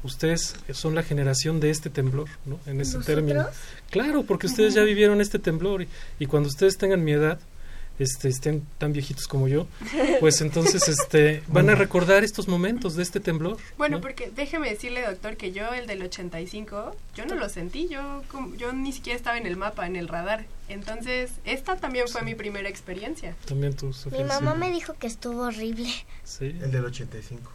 [0.04, 2.58] ustedes son la generación de este temblor, ¿no?
[2.66, 3.06] En ese ¿Nosotros?
[3.06, 3.46] término.
[3.90, 5.88] Claro, porque ustedes ya vivieron este temblor y,
[6.18, 7.38] y cuando ustedes tengan mi edad,
[7.98, 9.66] este, estén tan viejitos como yo,
[10.20, 13.58] pues entonces este, van a recordar estos momentos de este temblor.
[13.78, 14.02] Bueno, ¿no?
[14.02, 18.22] porque déjeme decirle, doctor, que yo el del 85, yo no lo sentí, yo,
[18.56, 20.46] yo ni siquiera estaba en el mapa, en el radar.
[20.68, 23.36] Entonces, esta también fue mi primera experiencia.
[23.46, 24.58] También tú, Sofía, Mi mamá sí.
[24.58, 25.90] me dijo que estuvo horrible.
[26.24, 26.56] Sí.
[26.62, 27.52] El del 85.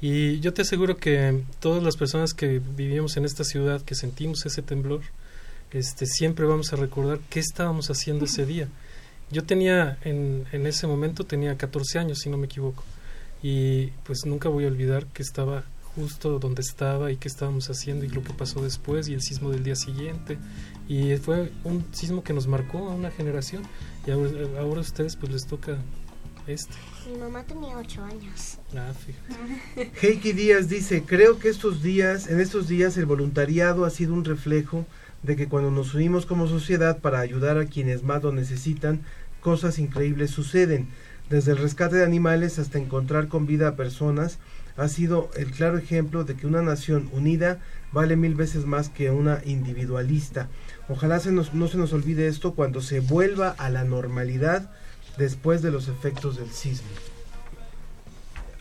[0.00, 4.44] Y yo te aseguro que todas las personas que vivimos en esta ciudad, que sentimos
[4.46, 5.02] ese temblor,
[5.72, 8.68] este, siempre vamos a recordar qué estábamos haciendo ese día.
[9.30, 12.84] Yo tenía, en, en ese momento tenía 14 años, si no me equivoco,
[13.42, 15.64] y pues nunca voy a olvidar que estaba
[15.94, 19.50] justo donde estaba y qué estábamos haciendo y lo que pasó después y el sismo
[19.50, 20.38] del día siguiente.
[20.88, 23.62] Y fue un sismo que nos marcó a una generación
[24.06, 25.78] y ahora, ahora a ustedes pues les toca
[26.46, 26.74] este.
[27.10, 28.58] Mi mamá tenía ocho años.
[28.76, 29.92] Ah, fíjate.
[30.02, 34.24] Heiki Díaz dice, creo que estos días, en estos días el voluntariado ha sido un
[34.24, 34.86] reflejo
[35.24, 39.00] de que cuando nos unimos como sociedad para ayudar a quienes más lo necesitan,
[39.40, 40.88] cosas increíbles suceden.
[41.30, 44.38] Desde el rescate de animales hasta encontrar con vida a personas,
[44.76, 47.58] ha sido el claro ejemplo de que una nación unida
[47.92, 50.48] vale mil veces más que una individualista.
[50.88, 54.70] Ojalá se nos- no se nos olvide esto cuando se vuelva a la normalidad
[55.16, 56.88] después de los efectos del sismo.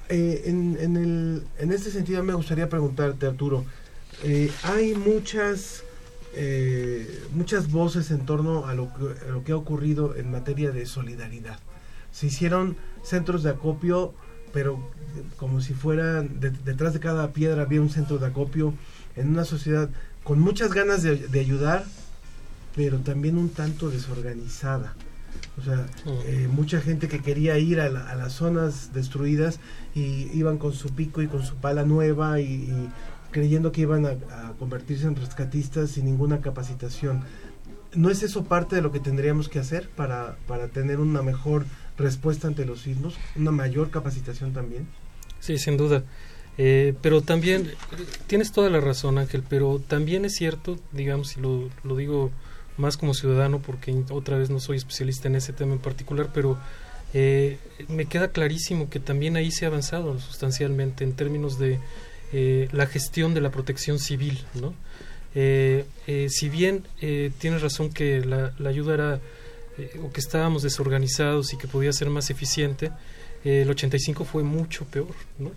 [0.10, 3.66] Eh, en, en, el, en este sentido me gustaría preguntarte, Arturo,
[4.24, 5.84] eh, hay muchas,
[6.36, 10.72] eh, muchas voces en torno a lo, que, a lo que ha ocurrido en materia
[10.72, 11.60] de solidaridad.
[12.12, 14.14] Se hicieron centros de acopio,
[14.54, 14.80] pero
[15.38, 18.74] como si fueran, de- detrás de cada piedra había un centro de acopio
[19.16, 19.90] en una sociedad
[20.24, 21.86] con muchas ganas de, de ayudar,
[22.76, 24.96] pero también un tanto desorganizada.
[25.60, 25.86] O sea,
[26.26, 29.60] eh, mucha gente que quería ir a, la- a las zonas destruidas
[29.96, 32.90] y iban con su pico y con su pala nueva y, y
[33.34, 37.24] creyendo que iban a, a convertirse en rescatistas sin ninguna capacitación.
[37.94, 41.66] ¿No es eso parte de lo que tendríamos que hacer para, para tener una mejor
[41.98, 43.16] respuesta ante los sismos?
[43.36, 44.88] ¿Una mayor capacitación también?
[45.42, 46.04] Sí, sin duda.
[46.58, 47.72] Eh, pero también,
[48.28, 52.32] tienes toda la razón, Ángel, pero también es cierto, digamos, y lo, lo digo
[52.78, 56.58] más como ciudadano, porque otra vez no soy especialista en ese tema en particular, pero
[57.14, 57.60] eh,
[57.90, 61.80] me queda clarísimo que también ahí se ha avanzado sustancialmente en términos de
[62.34, 64.74] eh, la gestión de la protección civil, ¿no?
[65.36, 69.20] Eh, eh, si bien eh, tienes razón que la, la ayuda era
[69.78, 72.92] eh, o que estábamos desorganizados y que podía ser más eficiente,
[73.44, 75.52] el 85 fue mucho peor, ¿no?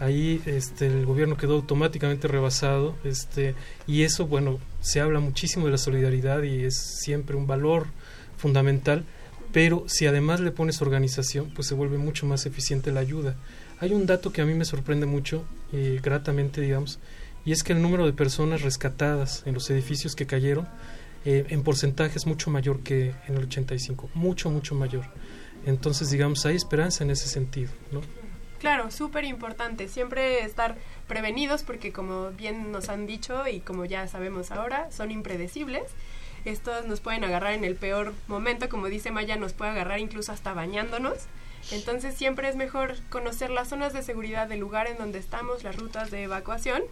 [0.00, 3.54] Ahí este, el gobierno quedó automáticamente rebasado este,
[3.86, 7.86] y eso, bueno, se habla muchísimo de la solidaridad y es siempre un valor
[8.36, 9.04] fundamental,
[9.52, 13.36] pero si además le pones organización, pues se vuelve mucho más eficiente la ayuda.
[13.80, 16.98] Hay un dato que a mí me sorprende mucho, eh, gratamente, digamos,
[17.46, 20.68] y es que el número de personas rescatadas en los edificios que cayeron
[21.24, 25.04] eh, en porcentaje es mucho mayor que en el 85, mucho, mucho mayor.
[25.64, 28.02] Entonces, digamos, hay esperanza en ese sentido, ¿no?
[28.58, 29.88] Claro, súper importante.
[29.88, 30.76] Siempre estar
[31.08, 35.84] prevenidos porque como bien nos han dicho y como ya sabemos ahora, son impredecibles.
[36.44, 40.32] Estos nos pueden agarrar en el peor momento, como dice Maya, nos puede agarrar incluso
[40.32, 41.26] hasta bañándonos.
[41.70, 45.76] Entonces siempre es mejor conocer las zonas de seguridad del lugar en donde estamos, las
[45.76, 46.82] rutas de evacuación,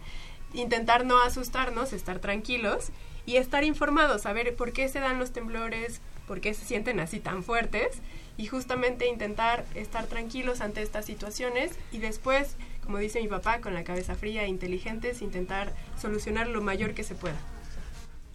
[0.53, 2.89] intentar no asustarnos, estar tranquilos
[3.25, 7.19] y estar informados, saber por qué se dan los temblores, por qué se sienten así
[7.19, 8.01] tan fuertes
[8.37, 13.73] y justamente intentar estar tranquilos ante estas situaciones y después, como dice mi papá, con
[13.73, 17.37] la cabeza fría e inteligentes, intentar solucionar lo mayor que se pueda.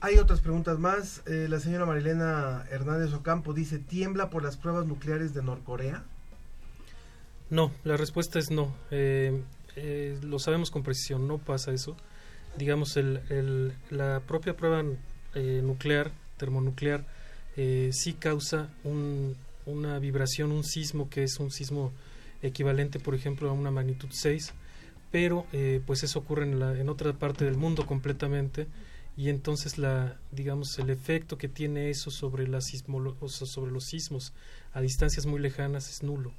[0.00, 1.22] Hay otras preguntas más.
[1.24, 6.04] Eh, la señora Marilena Hernández Ocampo dice, ¿tiembla por las pruebas nucleares de Norcorea?
[7.50, 8.74] No, la respuesta es no.
[8.90, 9.42] Eh,
[9.76, 11.96] eh, lo sabemos con precisión, no pasa eso.
[12.56, 14.84] Digamos, el, el- la propia prueba
[15.34, 17.06] eh, nuclear, termonuclear,
[17.56, 19.36] eh, sí causa un-
[19.66, 21.92] una vibración, un sismo que es un sismo
[22.42, 24.52] equivalente, por ejemplo, a una magnitud 6,
[25.10, 28.66] pero eh, pues eso ocurre en, la, en otra parte del mundo completamente
[29.16, 33.70] y entonces la digamos el efecto que tiene eso sobre la sismolo- o sea, sobre
[33.72, 34.32] los sismos
[34.72, 36.32] a distancias muy lejanas es nulo.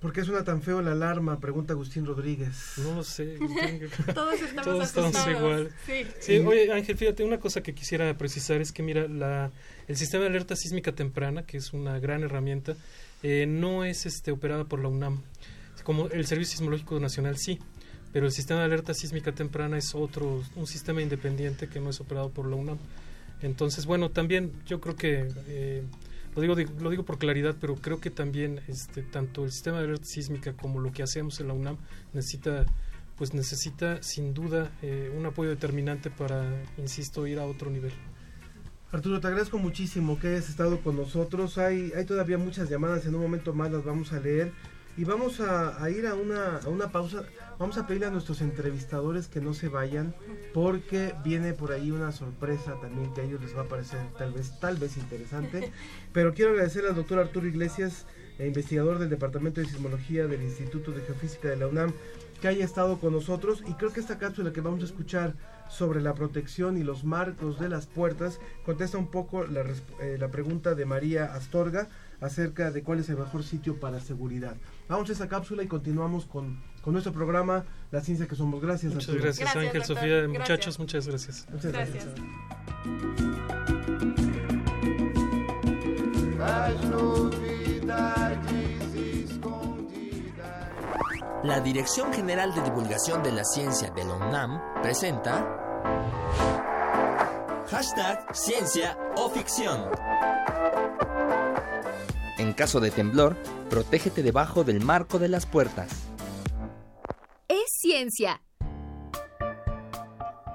[0.00, 1.38] ¿Por qué suena tan feo la alarma?
[1.40, 2.74] Pregunta Agustín Rodríguez.
[2.78, 3.36] No lo sé.
[4.14, 5.70] Todos estamos Todos estamos igual.
[5.84, 6.06] Sí.
[6.20, 9.50] Sí, oye Ángel, fíjate, una cosa que quisiera precisar es que mira, la,
[9.88, 12.76] el sistema de alerta sísmica temprana, que es una gran herramienta,
[13.22, 15.22] eh, no es este operada por la UNAM.
[15.84, 17.58] Como el Servicio Sismológico Nacional sí,
[18.12, 22.00] pero el sistema de alerta sísmica temprana es otro, un sistema independiente que no es
[22.00, 22.78] operado por la UNAM.
[23.42, 25.82] Entonces, bueno, también yo creo que eh,
[26.34, 29.78] lo digo di- lo digo por claridad, pero creo que también este tanto el sistema
[29.78, 31.76] de alerta sísmica como lo que hacemos en la UNAM
[32.12, 32.66] necesita
[33.16, 37.92] pues necesita sin duda eh, un apoyo determinante para, insisto, ir a otro nivel.
[38.92, 41.58] Arturo, te agradezco muchísimo que hayas estado con nosotros.
[41.58, 44.52] Hay, hay todavía muchas llamadas, en un momento más las vamos a leer.
[44.96, 47.22] Y vamos a, a ir a una, a una pausa.
[47.60, 50.14] Vamos a pedirle a nuestros entrevistadores que no se vayan,
[50.54, 54.32] porque viene por ahí una sorpresa también que a ellos les va a parecer tal
[54.32, 55.70] vez, tal vez interesante.
[56.14, 58.06] Pero quiero agradecer al doctor Arturo Iglesias,
[58.38, 61.92] investigador del Departamento de Sismología del Instituto de Geofísica de la UNAM,
[62.40, 63.62] que haya estado con nosotros.
[63.68, 65.34] Y creo que esta cápsula que vamos a escuchar
[65.68, 69.64] sobre la protección y los marcos de las puertas contesta un poco la,
[70.00, 71.90] eh, la pregunta de María Astorga
[72.22, 74.56] acerca de cuál es el mejor sitio para seguridad.
[74.88, 78.60] Vamos a esa cápsula y continuamos con, con nuestro programa La Ciencia que Somos.
[78.60, 79.24] Gracias, Muchas Arturo.
[79.24, 81.46] gracias, Ángel, Sofía, muchachos, muchas gracias.
[81.50, 82.06] Muchas gracias.
[91.42, 95.56] La Dirección General de Divulgación de la Ciencia de la UNAM presenta
[97.70, 99.86] Hashtag Ciencia o Ficción.
[102.38, 103.36] En caso de temblor,
[103.68, 106.09] protégete debajo del marco de las puertas.
[107.52, 108.40] Es ciencia.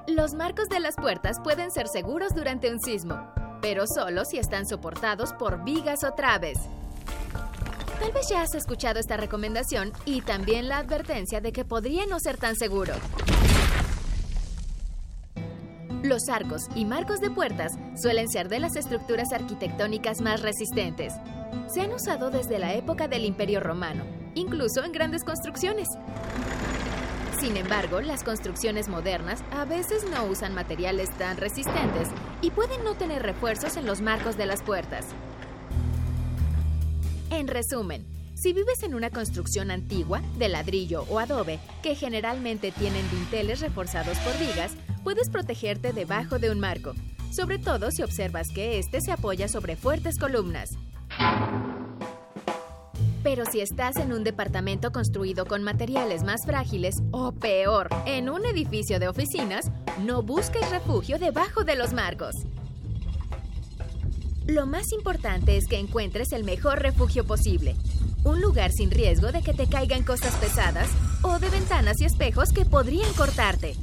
[0.07, 3.19] Los marcos de las puertas pueden ser seguros durante un sismo,
[3.61, 6.57] pero solo si están soportados por vigas o traves.
[7.99, 12.17] Tal vez ya has escuchado esta recomendación y también la advertencia de que podría no
[12.21, 12.93] ser tan seguro.
[16.01, 21.11] Los arcos y marcos de puertas suelen ser de las estructuras arquitectónicas más resistentes.
[21.67, 25.89] Se han usado desde la época del Imperio Romano, incluso en grandes construcciones.
[27.39, 32.07] Sin embargo, las construcciones modernas a veces no usan materiales tan resistentes
[32.41, 35.07] y pueden no tener refuerzos en los marcos de las puertas.
[37.31, 38.05] En resumen,
[38.35, 44.17] si vives en una construcción antigua, de ladrillo o adobe, que generalmente tienen dinteles reforzados
[44.19, 44.71] por vigas,
[45.03, 46.93] puedes protegerte debajo de un marco,
[47.31, 50.77] sobre todo si observas que éste se apoya sobre fuertes columnas.
[53.25, 58.45] Pero si estás en un departamento construido con materiales más frágiles o peor, en un
[58.45, 62.35] edificio de oficinas, no busques refugio debajo de los marcos.
[64.45, 67.75] Lo más importante es que encuentres el mejor refugio posible.
[68.23, 70.89] Un lugar sin riesgo de que te caigan cosas pesadas
[71.23, 73.73] o de ventanas y espejos que podrían cortarte.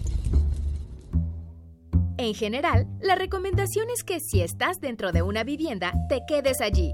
[2.16, 6.93] En general, la recomendación es que si estás dentro de una vivienda, te quedes allí.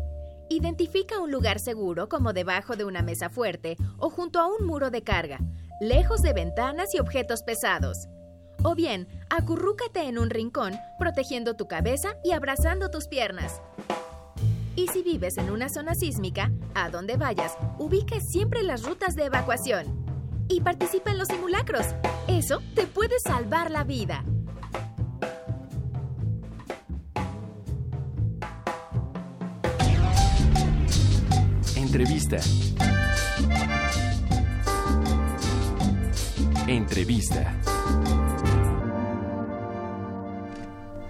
[0.51, 4.91] Identifica un lugar seguro como debajo de una mesa fuerte o junto a un muro
[4.91, 5.41] de carga,
[5.81, 8.09] lejos de ventanas y objetos pesados.
[8.63, 13.61] O bien, acurrúcate en un rincón, protegiendo tu cabeza y abrazando tus piernas.
[14.75, 19.27] Y si vives en una zona sísmica, a donde vayas, ubique siempre las rutas de
[19.27, 20.07] evacuación.
[20.49, 21.87] Y participa en los simulacros.
[22.27, 24.25] Eso te puede salvar la vida.
[31.89, 32.39] Entrevista.
[36.66, 37.59] Entrevista.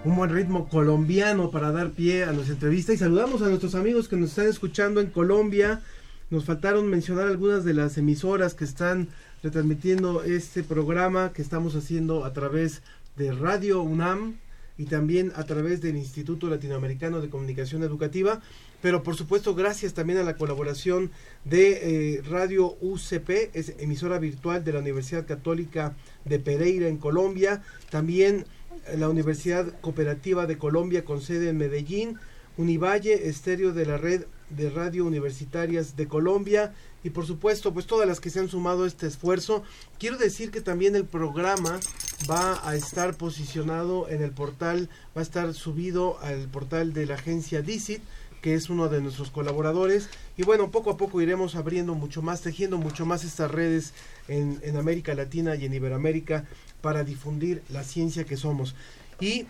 [0.05, 4.07] Un buen ritmo colombiano para dar pie a nuestra entrevista y saludamos a nuestros amigos
[4.07, 5.81] que nos están escuchando en Colombia.
[6.29, 9.09] Nos faltaron mencionar algunas de las emisoras que están
[9.43, 12.83] retransmitiendo este programa que estamos haciendo a través
[13.17, 14.37] de Radio UNAM
[14.79, 18.41] y también a través del Instituto Latinoamericano de Comunicación Educativa,
[18.81, 21.11] pero por supuesto gracias también a la colaboración
[21.43, 27.61] de eh, Radio UCP, es emisora virtual de la Universidad Católica de Pereira en Colombia,
[27.91, 28.45] también
[28.87, 32.17] eh, la Universidad Cooperativa de Colombia con sede en Medellín,
[32.55, 36.73] Univalle, estéreo de la red de radio universitarias de Colombia.
[37.03, 39.63] Y por supuesto pues todas las que se han sumado a este esfuerzo.
[39.97, 41.79] Quiero decir que también el programa
[42.29, 47.15] va a estar posicionado en el portal, va a estar subido al portal de la
[47.15, 48.01] agencia DICIT
[48.41, 50.09] que es uno de nuestros colaboradores.
[50.37, 53.93] Y bueno poco a poco iremos abriendo mucho más tejiendo mucho más estas redes
[54.27, 56.45] en, en América Latina y en Iberoamérica
[56.81, 58.75] para difundir la ciencia que somos.
[59.19, 59.45] Y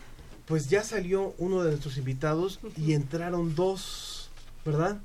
[0.46, 4.32] pues ya salió uno de nuestros invitados y entraron dos,
[4.66, 5.00] ¿verdad?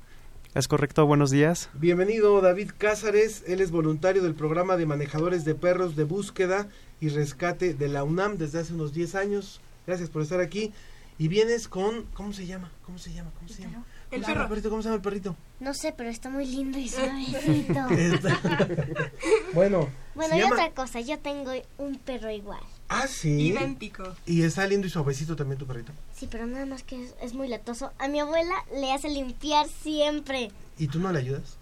[0.55, 1.69] Es correcto, buenos días.
[1.73, 6.69] Bienvenido David Cázares, él es voluntario del programa de manejadores de perros de búsqueda
[7.01, 9.59] y rescate de la UNAM desde hace unos 10 años.
[9.85, 10.71] Gracias por estar aquí.
[11.17, 12.71] Y vienes con, ¿cómo se llama?
[12.85, 13.31] ¿Cómo se llama?
[13.37, 13.83] ¿Cómo se llama?
[14.11, 14.49] El ¿Cómo se llama perro.
[14.49, 14.69] perrito?
[14.69, 15.35] ¿Cómo se llama el perrito?
[15.59, 17.73] No sé, pero está muy lindo y suavecito.
[19.53, 22.63] bueno, bueno, y llama- otra cosa, yo tengo un perro igual.
[22.87, 23.47] Ah, sí.
[23.47, 24.03] Idéntico.
[24.25, 25.91] Y está lindo y suavecito también tu perrito.
[26.15, 27.91] Sí, pero nada más que es, es muy latoso.
[27.97, 30.51] A mi abuela le hace limpiar siempre.
[30.77, 31.57] ¿Y tú no le ayudas?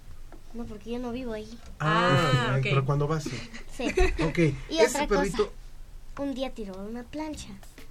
[0.53, 1.57] No, porque yo no vivo ahí.
[1.79, 2.63] Ah, ok.
[2.63, 3.39] pero cuando vas sí.
[3.75, 3.87] Sí.
[4.23, 4.37] Ok,
[4.69, 7.49] Y ese otra perrito, cosa, un día tiró una plancha.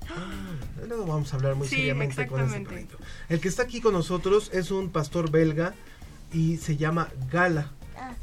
[0.09, 0.55] Ah,
[0.87, 2.97] luego vamos a hablar muy Sí, seriamente con este perrito.
[3.29, 5.75] El que está aquí con nosotros es un pastor belga
[6.33, 7.73] y se llama Gala.
[7.97, 8.15] Ah,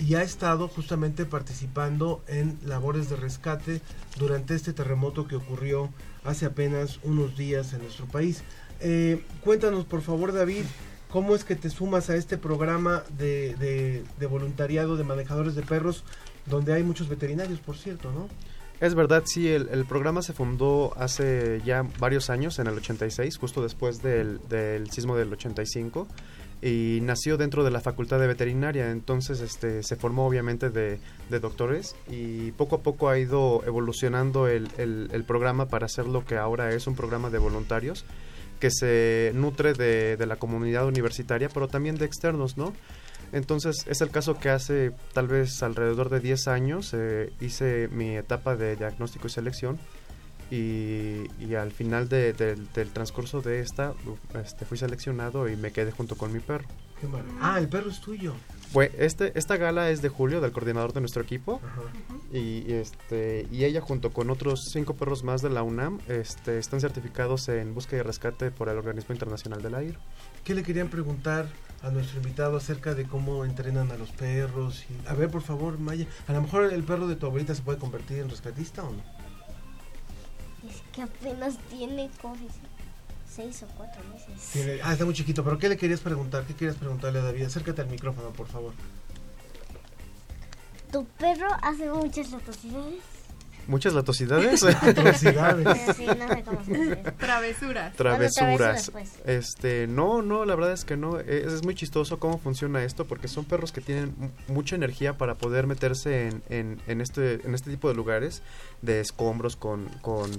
[0.00, 3.82] Y ha estado justamente participando en labores de rescate
[4.18, 5.90] durante este terremoto que ocurrió
[6.24, 8.42] hace apenas unos días en nuestro país.
[8.80, 10.64] Eh, cuéntanos, por favor, David,
[11.10, 13.54] cómo es que te sumas a este programa de,
[14.18, 16.02] de- voluntariado de manejadores de perros,
[16.46, 18.26] donde hay muchos veterinarios, por cierto, ¿no?
[18.80, 23.36] Es verdad, sí, el, el programa se fundó hace ya varios años, en el 86,
[23.36, 26.08] justo después del, del sismo del 85,
[26.62, 30.98] y nació dentro de la Facultad de Veterinaria, entonces este, se formó obviamente de,
[31.30, 36.24] de doctores y poco a poco ha ido evolucionando el, el- programa para hacer lo
[36.24, 38.04] que ahora es un programa de voluntarios
[38.58, 42.74] que se nutre de, de la comunidad universitaria, pero también de externos, ¿no?
[43.32, 48.16] Entonces es el caso que hace tal vez alrededor de 10 años eh, hice mi
[48.16, 49.78] etapa de diagnóstico y selección
[50.50, 53.94] y, y al final de- del- del transcurso de esta
[54.42, 56.66] este, fui seleccionado y me quedé junto con mi perro.
[57.00, 58.34] Qué mar- Ah, el perro es tuyo.
[58.72, 61.60] Fue, este, esta gala es de Julio, del coordinador de nuestro equipo.
[62.32, 66.58] Y, y, este, y ella junto con otros cinco perros más de la UNAM este,
[66.58, 69.98] están certificados en búsqueda y rescate por el Organismo Internacional del Aire.
[70.44, 71.46] ¿Qué le querían preguntar
[71.82, 74.84] a nuestro invitado acerca de cómo entrenan a los perros?
[74.88, 77.62] Y, a ver, por favor, Maya, a lo mejor el perro de tu abuelita se
[77.62, 79.02] puede convertir en rescatista o no?
[80.94, 82.36] Que apenas tiene como
[83.28, 84.50] seis o cuatro meses.
[84.52, 86.44] Tiene- ah, está muy chiquito, pero ¿qué le querías preguntar?
[86.44, 87.44] ¿Qué querías preguntarle a David?
[87.44, 88.72] Acércate al micrófono, por favor.
[90.92, 92.98] ¿Tu perro hace muchas locuciones?
[93.68, 94.64] Muchas latosidades.
[94.82, 96.96] Pero sí, no sé cómo se dice.
[97.18, 97.94] Travesuras.
[97.94, 98.90] Travesuras.
[98.90, 99.12] pues.
[99.26, 101.20] Este, no, no, la verdad es que no.
[101.20, 105.16] Es, es muy chistoso cómo funciona esto porque son perros que tienen mu- mucha energía
[105.16, 108.42] para poder meterse en, en, en este, en este tipo de lugares
[108.82, 110.30] de escombros con, con,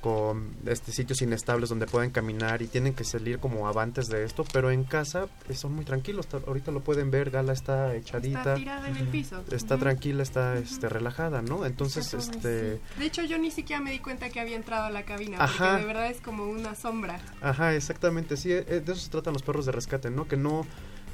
[0.00, 4.44] con este, sitios inestables donde pueden caminar y tienen que salir como avantes de esto,
[4.52, 6.26] pero en casa eh, son muy tranquilos.
[6.28, 8.38] Ta- Ahorita lo pueden ver, Gala está echadita.
[8.40, 9.42] Está tirada en el piso.
[9.50, 11.66] Está tranquila, está este, relajada, ¿no?
[11.66, 12.48] Entonces, este...
[12.96, 15.64] De hecho, yo ni siquiera me di cuenta que había entrado a la cabina, Ajá.
[15.70, 17.20] porque de verdad es como una sombra.
[17.40, 20.28] Ajá, exactamente, sí, eh, de eso se tratan los perros de rescate, ¿no?
[20.28, 20.64] Que no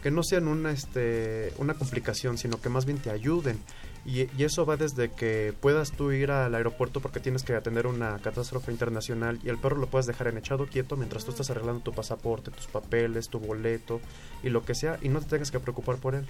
[0.03, 3.59] que no sean una este una complicación, sino que más bien te ayuden.
[4.07, 7.87] Y, y eso va desde que puedas tú ir al aeropuerto porque tienes que atender
[7.87, 11.49] una catástrofe internacional y el perro lo puedes dejar en echado quieto mientras tú estás
[11.51, 14.01] arreglando tu pasaporte, tus papeles, tu boleto
[14.43, 16.27] y lo que sea y no te tengas que preocupar por él.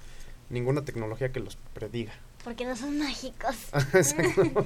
[0.49, 2.14] ninguna tecnología que los prediga.
[2.44, 3.56] Porque no son mágicos.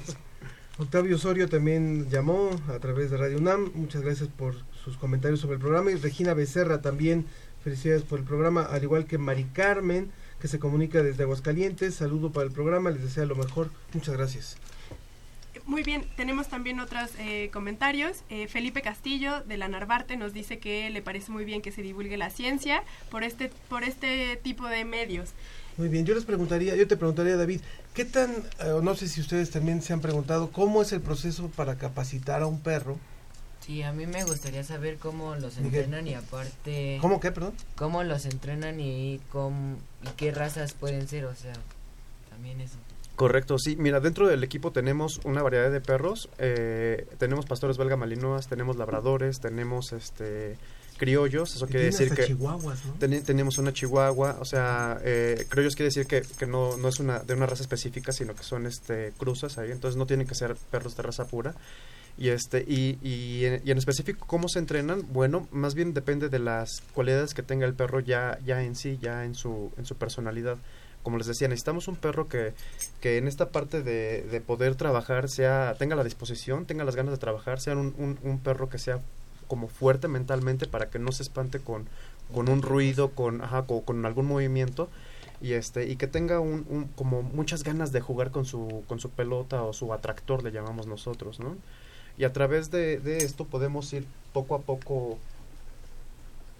[0.80, 3.70] Octavio Osorio también llamó a través de Radio UNAM.
[3.74, 5.90] Muchas gracias por sus comentarios sobre el programa.
[5.90, 7.26] Y Regina Becerra también,
[7.62, 11.96] felicidades por el programa, al igual que Mari Carmen, que se comunica desde Aguascalientes.
[11.96, 13.68] Saludo para el programa, les desea lo mejor.
[13.92, 14.56] Muchas gracias.
[15.66, 18.22] Muy bien, tenemos también otros eh, comentarios.
[18.30, 21.82] Eh, Felipe Castillo de la Narvarte nos dice que le parece muy bien que se
[21.82, 25.34] divulgue la ciencia por este, por este tipo de medios.
[25.80, 27.62] Muy bien, yo les preguntaría, yo te preguntaría, David,
[27.94, 28.30] ¿qué tan,
[28.62, 31.76] eh, o no sé si ustedes también se han preguntado, cómo es el proceso para
[31.76, 32.98] capacitar a un perro?
[33.60, 35.84] Sí, a mí me gustaría saber cómo los Miguel.
[35.84, 36.98] entrenan y aparte...
[37.00, 37.54] ¿Cómo qué, perdón?
[37.76, 41.24] ¿Cómo los entrenan y, cómo, y qué razas pueden ser?
[41.24, 41.54] O sea,
[42.28, 42.76] también eso.
[43.16, 43.74] Correcto, sí.
[43.76, 46.28] Mira, dentro del equipo tenemos una variedad de perros.
[46.36, 50.58] eh, tenemos pastores belga malinois, tenemos labradores, tenemos este
[51.00, 51.56] criollos.
[51.56, 53.22] Eso quiere decir que chihuahuas, ¿no?
[53.22, 54.36] tenemos una chihuahua.
[54.38, 57.62] O sea, eh, criollos quiere decir que, que no, no es una de una raza
[57.62, 59.70] específica, sino que son este cruzas ahí.
[59.70, 61.54] Entonces no tienen que ser perros de raza pura.
[62.18, 66.28] Y este y, y, en, y en específico cómo se entrenan, bueno, más bien depende
[66.28, 69.86] de las cualidades que tenga el perro ya ya en sí, ya en su en
[69.86, 70.58] su personalidad.
[71.02, 72.52] Como les decía, necesitamos un perro que,
[73.00, 77.12] que en esta parte de, de poder trabajar sea tenga la disposición, tenga las ganas
[77.12, 79.00] de trabajar, sea un, un, un perro que sea
[79.50, 81.86] como fuerte mentalmente para que no se espante con,
[82.32, 84.88] con un ruido, con, ajá, con, con algún movimiento
[85.42, 89.00] y este y que tenga un, un- como muchas ganas de jugar con su con
[89.00, 91.56] su pelota o su atractor le llamamos nosotros no
[92.16, 95.18] y a través de, de esto podemos ir poco a poco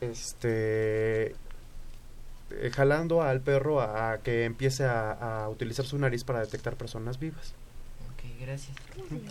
[0.00, 1.34] este
[2.52, 5.12] eh, jalando al perro a, a que empiece a,
[5.44, 7.52] a utilizar su nariz para detectar personas vivas
[8.14, 8.76] Ok, gracias.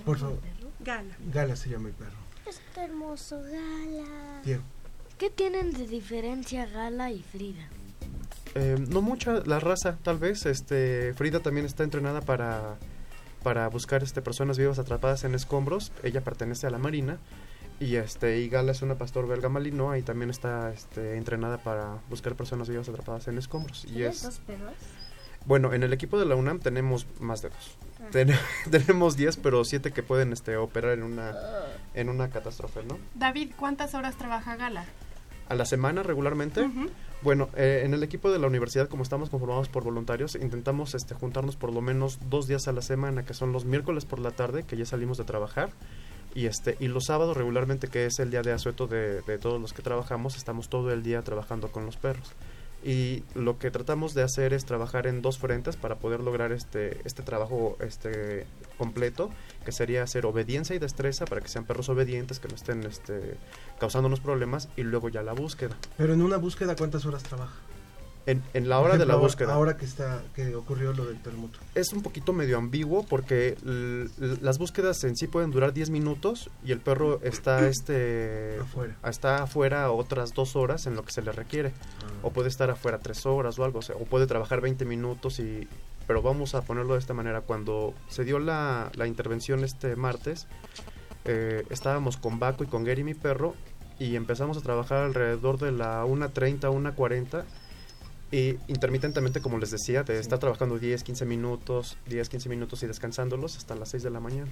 [0.06, 0.40] Por favor.
[0.80, 1.16] Gala.
[1.32, 2.18] Gala se llama el perro.
[2.50, 4.42] Está hermoso, Gala.
[4.44, 4.64] Diego.
[5.18, 7.68] ¿Qué tienen de diferencia Gala y Frida?
[8.56, 12.78] Eh, no mucha la raza tal vez este Frida también está entrenada para
[13.44, 17.20] para buscar este personas vivas atrapadas en escombros ella pertenece a la marina
[17.80, 22.00] y este y Gala es una pastor belga malinois y también está este, entrenada para
[22.10, 24.74] buscar personas vivas atrapadas en escombros y ¿Tienes es dos perros?
[25.46, 27.89] bueno en el equipo de la UNAM tenemos más de dos Ah.
[28.12, 28.32] Ten-
[28.72, 31.34] tenemos 10 pero 7 que pueden este operar en una
[31.94, 34.86] en una catástrofe no David, ¿cuántas horas trabaja Gala?
[35.48, 36.70] a la semana regularmente.
[37.24, 41.16] Bueno, eh, en el equipo de la universidad, como estamos conformados por voluntarios, intentamos este,
[41.16, 44.30] juntarnos por lo menos dos días a la semana, que son los miércoles por la
[44.30, 45.72] tarde, que ya salimos de trabajar,
[46.36, 49.60] y este y los sábados regularmente, que es el día de asueto de, de todos
[49.60, 52.32] los que trabajamos, estamos todo el día trabajando con los perros.
[52.84, 57.02] Y lo que tratamos de hacer es trabajar en dos frentes para poder lograr este,
[57.06, 58.48] este trabajo este,
[58.78, 59.30] completo,
[59.66, 63.36] que sería hacer obediencia y destreza para que sean perros obedientes, que no estén este,
[63.80, 65.78] causándonos problemas, y luego ya la búsqueda.
[65.98, 67.56] Pero en una búsqueda, ¿cuántas horas trabaja?
[68.30, 69.54] En, en la hora de la búsqueda.
[69.54, 71.60] Ahora que está que ocurrió lo del terremoto.
[71.74, 73.58] Es un poquito medio ambiguo porque
[74.42, 78.96] las búsquedas en sí pueden durar 10 minutos y el perro está este Afuera.
[79.06, 81.74] está afuera otras dos horas en lo que se le requiere
[82.22, 85.40] o puede estar afuera tres horas o algo o, sea, o puede trabajar 20 minutos
[85.40, 85.68] y
[86.08, 90.48] pero vamos a ponerlo de esta manera cuando se dio la, la intervención este martes
[91.26, 93.56] eh, estábamos con Baco y con Gary mi perro
[94.00, 97.44] y empezamos a trabajar alrededor de la 1.30 1.40
[98.32, 102.88] y intermitentemente, como les decía, de estar trabajando 10, 15 minutos, 10, 15 minutos y
[102.88, 104.52] descansándolos hasta las 6 de la mañana.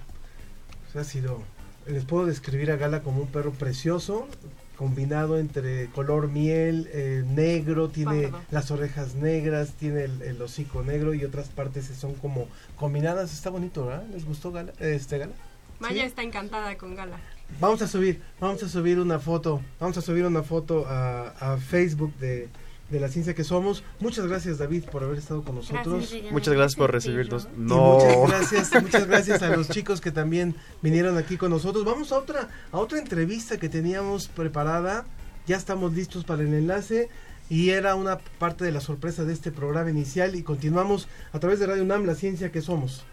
[0.90, 1.44] O sea, ha sido.
[1.86, 4.28] Les puedo describir a Gala como un perro precioso,
[4.76, 8.42] combinado entre color miel, eh, negro, tiene Pardo.
[8.52, 13.32] las orejas negras, tiene el, el hocico negro y otras partes son como combinadas.
[13.34, 14.06] Está bonito, ¿verdad?
[14.12, 14.74] ¿Les gustó Gala?
[14.80, 15.34] Este Gala.
[15.80, 16.08] Maya ¿Sí?
[16.08, 17.20] está encantada con Gala.
[17.62, 21.58] Vamos a subir, vamos a subir una foto, vamos a subir una foto a, a
[21.58, 22.50] Facebook de,
[22.90, 23.84] de la ciencia que somos.
[24.00, 26.10] Muchas gracias David por haber estado con nosotros.
[26.10, 27.46] Gracias, Muchas gracias por recibirnos.
[27.56, 28.00] Y No.
[28.00, 31.84] muchas gracias, muchas gracias a los chicos que también vinieron aquí con nosotros.
[31.86, 35.06] Vamos a otra, a otra entrevista que teníamos preparada.
[35.48, 37.10] Ya estamos listos para el enlace.
[37.50, 40.36] Y era una parte de la sorpresa de este programa inicial.
[40.36, 43.06] Y continuamos a través de Radio UNAM, la ciencia que somos.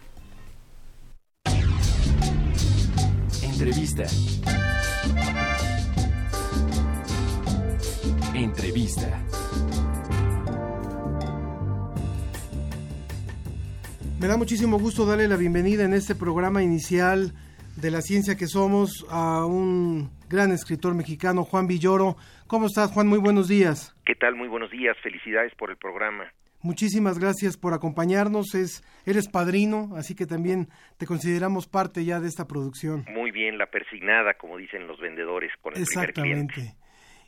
[3.41, 4.05] Entrevista.
[8.33, 9.23] Entrevista.
[14.19, 17.33] Me da muchísimo gusto darle la bienvenida en este programa inicial
[17.75, 22.15] de la ciencia que somos a un gran escritor mexicano, Juan Villoro.
[22.47, 23.07] ¿Cómo estás, Juan?
[23.07, 23.93] Muy buenos días.
[24.05, 24.35] ¿Qué tal?
[24.35, 24.95] Muy buenos días.
[25.03, 26.31] Felicidades por el programa.
[26.61, 28.55] Muchísimas gracias por acompañarnos.
[28.55, 33.05] Es, eres padrino, así que también te consideramos parte ya de esta producción.
[33.13, 36.73] Muy bien, la persignada, como dicen los vendedores, con el primer cliente.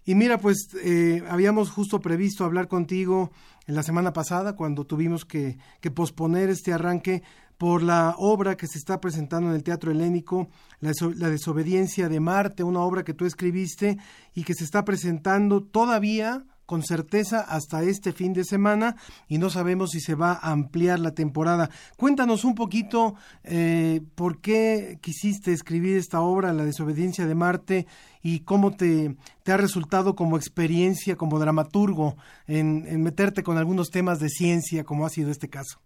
[0.08, 3.30] Y mira, pues eh, habíamos justo previsto hablar contigo
[3.66, 7.24] en la semana pasada cuando tuvimos que, que posponer este arranque
[7.58, 10.48] por la obra que se está presentando en el Teatro Helénico,
[10.80, 13.98] la, la desobediencia de Marte, una obra que tú escribiste
[14.34, 19.50] y que se está presentando todavía, con certeza hasta este fin de semana y no
[19.50, 21.72] sabemos si se va a ampliar la temporada.
[21.96, 27.88] Cuéntanos un poquito eh, por qué quisiste escribir esta obra, La desobediencia de Marte,
[28.22, 29.16] y cómo te,
[29.46, 35.10] ha resultado como experiencia, como dramaturgo, en meterte con algunos temas de ciencia, como ha
[35.10, 35.80] sido este caso.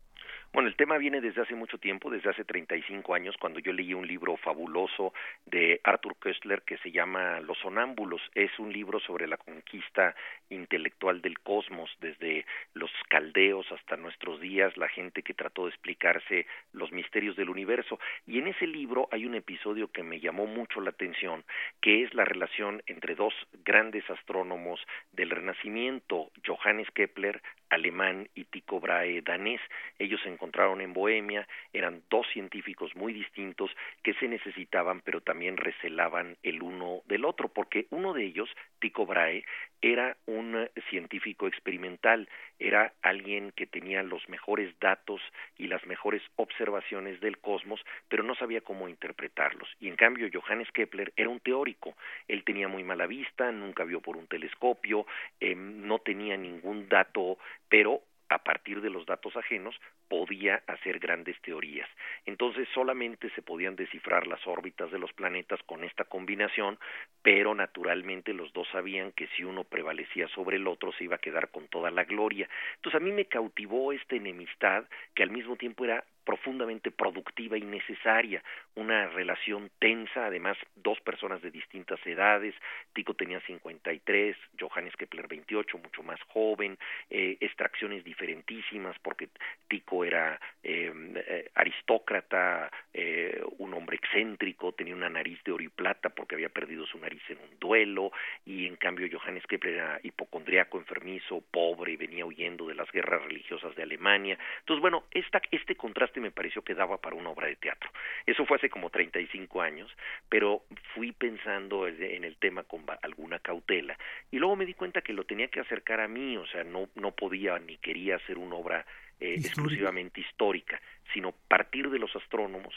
[0.54, 3.94] Bueno, el tema viene desde hace mucho tiempo, desde hace 35 años, cuando yo leí
[3.94, 5.14] un libro fabuloso
[5.46, 8.22] de Arthur Koestler que se llama Los sonámbulos.
[8.36, 10.14] Es un libro sobre la conquista
[10.50, 16.46] intelectual del cosmos, desde los caldeos hasta nuestros días, la gente que trató de explicarse
[16.74, 17.98] los misterios del universo.
[18.28, 21.46] Y en ese libro hay un episodio que me llamó mucho la atención,
[21.80, 23.34] que es la relación entre dos
[23.64, 24.82] grandes astrónomos
[25.14, 27.42] del Renacimiento, Johannes Kepler,
[27.72, 29.62] alemán, y Tycho Brahe, danés.
[29.98, 33.72] Ellos se encontraron en Bohemia, eran dos científicos muy distintos
[34.04, 38.50] que se necesitaban pero también recelaban el uno del otro, porque uno de ellos,
[38.80, 39.44] Tycho Brahe,
[39.82, 42.30] era un científico experimental,
[42.60, 45.22] era alguien que tenía los mejores datos
[45.58, 49.70] y las mejores observaciones del cosmos, pero no sabía cómo interpretarlos.
[49.80, 51.96] Y en cambio, Johannes Kepler era un teórico,
[52.28, 55.06] él tenía muy mala vista, nunca vio por un telescopio,
[55.40, 57.38] eh, no tenía ningún dato,
[57.68, 58.02] pero
[58.32, 59.76] a partir de los datos ajenos,
[60.08, 61.90] podía hacer grandes teorías.
[62.26, 66.80] Entonces solamente se podían descifrar las órbitas de los planetas con esta combinación,
[67.22, 71.26] pero naturalmente los dos sabían que si uno prevalecía sobre el otro se iba a
[71.26, 72.48] quedar con toda la gloria.
[72.76, 77.62] Entonces a mí me cautivó esta enemistad que al mismo tiempo era profundamente productiva y
[77.64, 78.42] necesaria,
[78.76, 82.56] una relación tensa, además dos personas de distintas edades,
[82.94, 86.78] Tico tenía 53, Johannes Kepler 28, mucho más joven,
[87.10, 89.28] eh, extracciones diferentísimas porque
[89.68, 95.68] Tico era em, eh, aristócrata, eh, un hombre excéntrico, tenía una nariz de oro y
[95.68, 98.14] plata porque había perdido su nariz en un duelo.
[98.46, 103.76] Y en cambio Johannes Kepler era hipocondriaco, enfermizo, pobre venía huyendo de las guerras religiosas
[103.76, 104.38] de Alemania.
[104.60, 107.90] Entonces, bueno, esta, este contraste me pareció que daba para una obra de teatro.
[108.26, 109.92] Eso fue hace como 35 años,
[110.30, 113.98] pero fui pensando en el tema con alguna cautela
[114.30, 116.88] y luego me di cuenta que lo tenía que acercar a mí, o sea, no,
[116.96, 118.86] no podía ni quería hacer una obra
[119.20, 120.82] eh, exclusivamente histórica,
[121.14, 122.74] sino partir de los astrónomos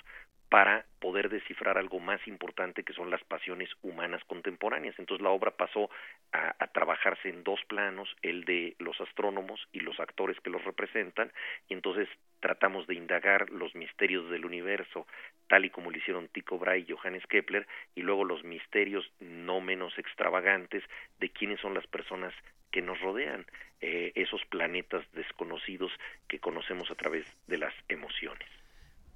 [0.55, 4.97] para poder descifrar algo más importante que son las pasiones humanas contemporáneas.
[5.01, 5.91] Entonces la obra pasó
[6.31, 10.63] a, a, trabajarse en dos planos, el de los astrónomos y los actores que los
[10.63, 11.33] representan,
[11.69, 12.09] y entonces
[12.39, 15.09] tratamos de indagar los misterios del universo,
[15.49, 17.67] tal y como lo hicieron Tycho Brahe y Johannes Kepler,
[17.97, 20.85] y luego los misterios no menos extravagantes
[21.19, 22.33] de quiénes son las personas
[22.71, 23.45] que nos rodean,
[23.81, 25.91] eh, esos planetas desconocidos
[26.29, 28.64] que conocemos a través de las emociones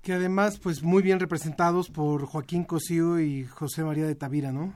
[0.09, 4.73] que además pues muy bien representados por Joaquín Cosío y José María de Tavira, ¿no?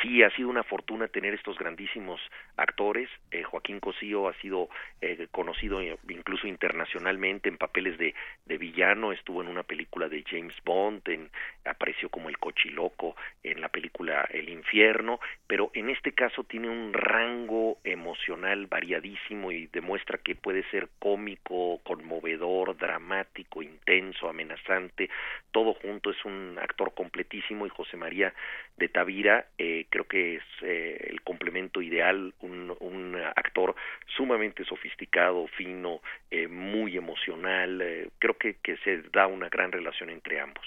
[0.00, 2.18] Sí, ha sido una fortuna tener estos grandísimos
[2.60, 3.08] actores.
[3.30, 4.68] Eh, Joaquín Cosío ha sido
[5.00, 8.14] eh, conocido incluso internacionalmente en papeles de,
[8.58, 9.12] villano.
[9.12, 11.30] Estuvo en una película de James Bond, en,
[11.64, 16.92] apareció como el cochiloco en la película El infierno, pero en este caso tiene un
[16.92, 25.08] rango emocional variadísimo y demuestra que puede ser cómico, conmovedor, dramático, intenso, amenazante.
[25.52, 28.34] Todo junto es un actor completísimo y José María
[28.76, 33.74] de Tavira eh, creo que es eh, el complemento ideal, un, actor
[34.16, 36.00] sumamente sofisticado, fino,
[36.30, 40.64] eh, muy emocional, eh, creo que, se da una gran relación entre ambos.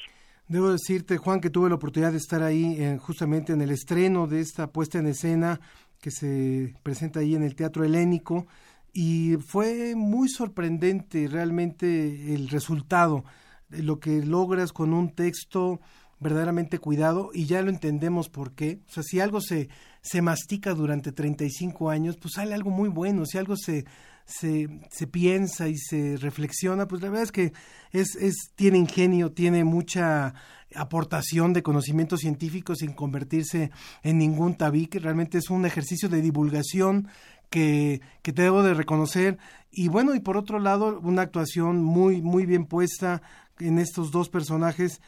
[0.48, 4.42] Debo decirte, Juan, que tuve la oportunidad de estar ahí justamente en el estreno de
[4.42, 5.60] esta puesta en escena
[6.02, 8.46] que se presenta ahí en el Teatro Helénico
[8.94, 13.24] y fue muy sorprendente realmente el resultado,
[13.70, 15.80] lo que logras con un texto
[16.24, 18.80] verdaderamente cuidado y ya lo entendemos por qué.
[18.90, 19.70] O sea, si algo se,
[20.02, 23.26] se mastica durante 35 años, pues sale algo muy bueno.
[23.26, 23.86] Si algo se,
[24.26, 27.54] se, se piensa y se reflexiona, pues la verdad es que
[27.92, 30.34] es, es, tiene ingenio, tiene mucha
[30.76, 33.72] aportación de conocimientos científicos sin convertirse
[34.02, 35.00] en ningún tabique.
[35.00, 37.08] Realmente es un ejercicio de divulgación
[37.50, 39.38] que, que te debo de reconocer.
[39.72, 43.22] Y bueno, y por otro lado, una actuación muy, muy bien puesta
[43.60, 45.02] en estos dos personajes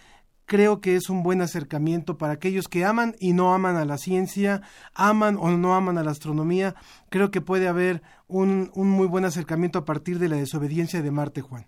[0.45, 3.97] creo que es un buen acercamiento para aquellos que aman y no aman a la
[3.97, 4.61] ciencia,
[4.93, 6.75] aman o no aman a la astronomía.
[7.09, 11.11] Creo que puede haber un, un muy buen acercamiento a partir de la desobediencia de
[11.11, 11.67] Marte, Juan.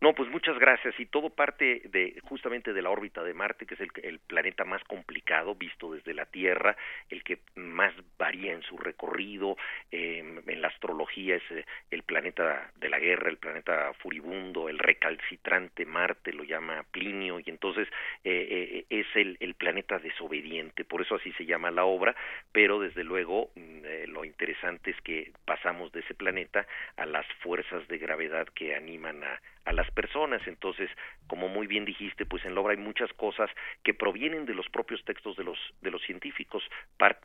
[0.00, 0.98] No, pues muchas gracias.
[0.98, 4.64] Y todo parte de justamente de la órbita de Marte, que es el, el, planeta
[4.64, 6.74] más complicado visto desde la Tierra,
[7.10, 9.58] el que más varía en su recorrido.
[9.92, 14.78] Eh, en la astrología es eh, el planeta de la guerra, el planeta furibundo, el
[14.78, 17.86] recalcitrante Marte, lo llama Plinio, y entonces
[18.24, 20.84] eh, es el, el, planeta desobediente.
[20.84, 22.16] Por eso así se llama la obra,
[22.52, 26.66] pero desde luego mm, eh, lo interesante es que pasamos de ese planeta
[26.96, 30.40] a las fuerzas de gravedad que animan a, a las personas.
[30.46, 30.90] Entonces,
[31.26, 33.50] como muy bien dijiste, pues en la obra hay muchas cosas
[33.82, 36.62] que provienen de los propios textos de los de los científicos,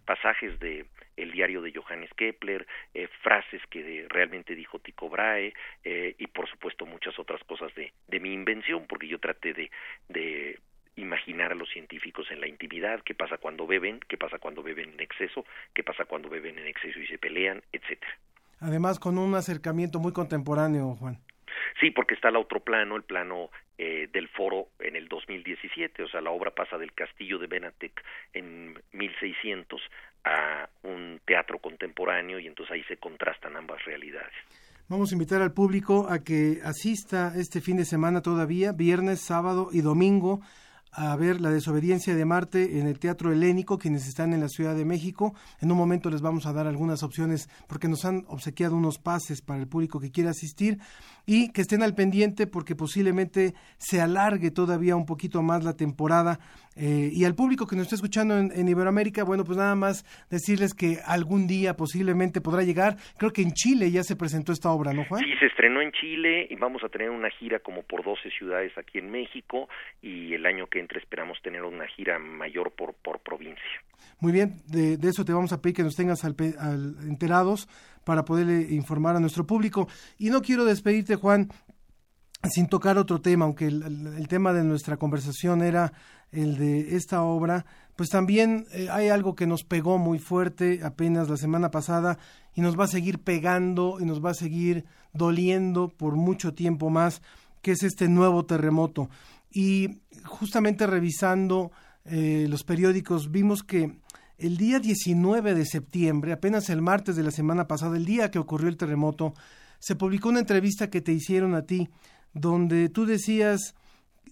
[0.05, 0.85] pasajes de
[1.17, 6.49] el diario de Johannes Kepler, eh, frases que realmente dijo Tycho Brahe eh, y por
[6.49, 9.71] supuesto muchas otras cosas de, de mi invención, porque yo traté de,
[10.09, 10.59] de
[10.95, 14.93] imaginar a los científicos en la intimidad, qué pasa cuando beben, qué pasa cuando beben
[14.93, 18.11] en exceso, qué pasa cuando beben en exceso y se pelean, etcétera.
[18.59, 21.19] Además, con un acercamiento muy contemporáneo, Juan.
[21.79, 26.07] Sí, porque está el otro plano, el plano eh, del foro en el 2017, o
[26.07, 29.81] sea, la obra pasa del castillo de Benatec en 1600
[30.23, 34.33] a un teatro contemporáneo y entonces ahí se contrastan ambas realidades.
[34.87, 39.69] Vamos a invitar al público a que asista este fin de semana todavía, viernes, sábado
[39.71, 40.41] y domingo,
[40.95, 44.75] a ver la desobediencia de Marte en el Teatro Helénico, quienes están en la Ciudad
[44.75, 45.35] de México.
[45.59, 49.41] En un momento les vamos a dar algunas opciones porque nos han obsequiado unos pases
[49.41, 50.79] para el público que quiera asistir
[51.25, 56.39] y que estén al pendiente porque posiblemente se alargue todavía un poquito más la temporada.
[56.75, 60.73] Eh, y al público que nos está escuchando en, Iberoamérica, bueno, pues nada más decirles
[60.73, 62.97] que algún día posiblemente podrá llegar.
[63.17, 65.23] Creo que en Chile ya se presentó esta obra, ¿no, Juan?
[65.23, 68.77] Sí, se estrenó en Chile y vamos a tener una gira como por 12 ciudades
[68.77, 69.69] aquí en México
[70.01, 73.63] y el año que entre esperamos tener una gira mayor por, por provincia.
[74.19, 76.35] Muy bien, de, eso te vamos a pedir que nos tengas al,
[77.07, 77.67] enterados
[78.03, 79.87] para poder informar a nuestro público.
[80.17, 81.49] Y no quiero despedirte, Juan,
[82.49, 85.91] sin tocar otro tema, aunque el, tema de nuestra conversación era
[86.31, 87.65] el de esta obra,
[87.95, 92.17] pues también eh, hay algo que nos pegó muy fuerte apenas la semana pasada
[92.53, 96.89] y nos va a seguir pegando y nos va a seguir doliendo por mucho tiempo
[96.89, 97.21] más,
[97.61, 99.09] que es este nuevo terremoto.
[99.51, 101.71] Y justamente revisando
[102.05, 103.97] eh, los periódicos vimos que
[104.37, 108.39] el día 19 de septiembre, apenas el martes de la semana pasada, el día que
[108.39, 109.33] ocurrió el terremoto,
[109.79, 111.89] se publicó una entrevista que te hicieron a ti,
[112.33, 113.75] donde tú decías,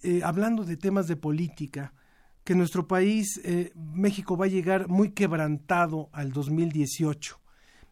[0.03, 1.93] eh, hablando de temas de política,
[2.43, 7.39] que nuestro país, eh, México, va a llegar muy quebrantado al 2018.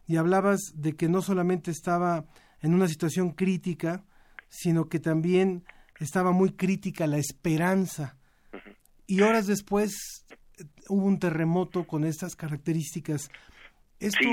[0.06, 2.26] Y hablabas de que no solamente estaba
[2.60, 4.04] en una situación crítica,
[4.48, 5.64] sino que también
[5.98, 8.16] estaba muy crítica la esperanza.
[9.06, 10.26] Y horas después
[10.88, 13.30] hubo un terremoto con estas características.
[13.98, 14.28] ¿Esto,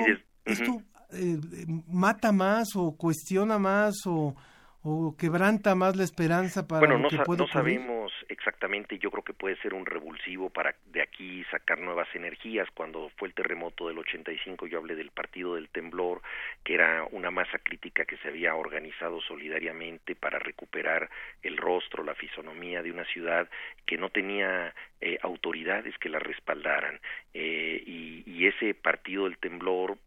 [0.46, 1.40] esto eh,
[1.88, 4.36] mata más o cuestiona más o,
[4.82, 9.34] o quebranta más la esperanza para bueno, no, que no sabemos exactamente, yo creo que
[9.34, 12.70] puede ser un revulsivo para de aquí sacar nuevas energías.
[12.74, 16.22] Cuando fue el terremoto del 85 yo hablé del Partido del Temblor,
[16.64, 21.10] que era una masa crítica que se había organizado solidariamente para recuperar
[21.44, 23.50] el rostro, la fisonomía de una ciudad
[23.86, 27.00] que no tenía eh, autoridades que la respaldaran.
[27.34, 29.98] Eh, y, y ese Partido del Temblor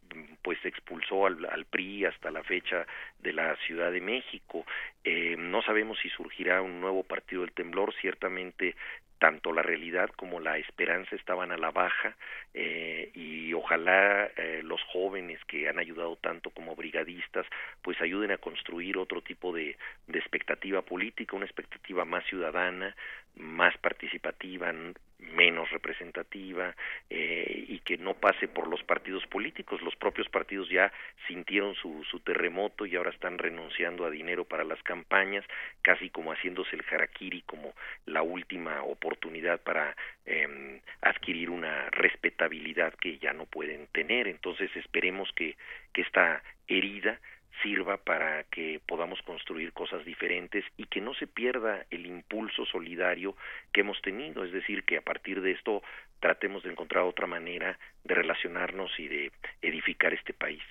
[0.43, 2.87] pues expulsó al, PRI hasta la fecha
[3.21, 4.67] de la Ciudad de México.
[5.05, 8.75] Eh, no sabemos si surgirá un nuevo partido del temblor, ciertamente
[9.19, 12.17] tanto la realidad como la esperanza estaban a la baja
[12.55, 17.47] eh, y ojalá eh, los jóvenes que han ayudado tanto como brigadistas
[17.83, 19.77] pues ayuden a construir otro tipo de,
[20.09, 22.97] de expectativa política, una expectativa más ciudadana,
[23.37, 24.73] más participativa,
[25.19, 26.75] menos representativa
[27.09, 29.81] eh, y que no pase por los partidos políticos.
[29.83, 30.93] Los propios partidos ya
[31.27, 35.45] sintieron su, su terremoto y ahora están renunciando a dinero para las campañas,
[35.81, 37.75] casi como haciéndose el harakiri como
[38.07, 39.97] la última oportunidad para
[40.27, 44.29] eh, adquirir una respetabilidad que ya no pueden tener.
[44.29, 45.57] Entonces esperemos que,
[45.93, 47.19] que esta herida
[47.63, 53.37] sirva para que podamos construir cosas diferentes y que no se pierda el impulso solidario
[53.73, 55.83] que hemos tenido, es decir, que a partir de esto
[56.21, 60.63] tratemos de encontrar otra manera de relacionarnos y de edificar este país.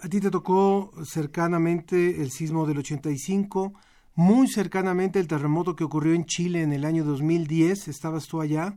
[0.00, 3.72] A ti te tocó cercanamente el sismo del 85,
[4.16, 8.74] muy cercanamente el terremoto que ocurrió en Chile en el año 2010, estabas tú allá,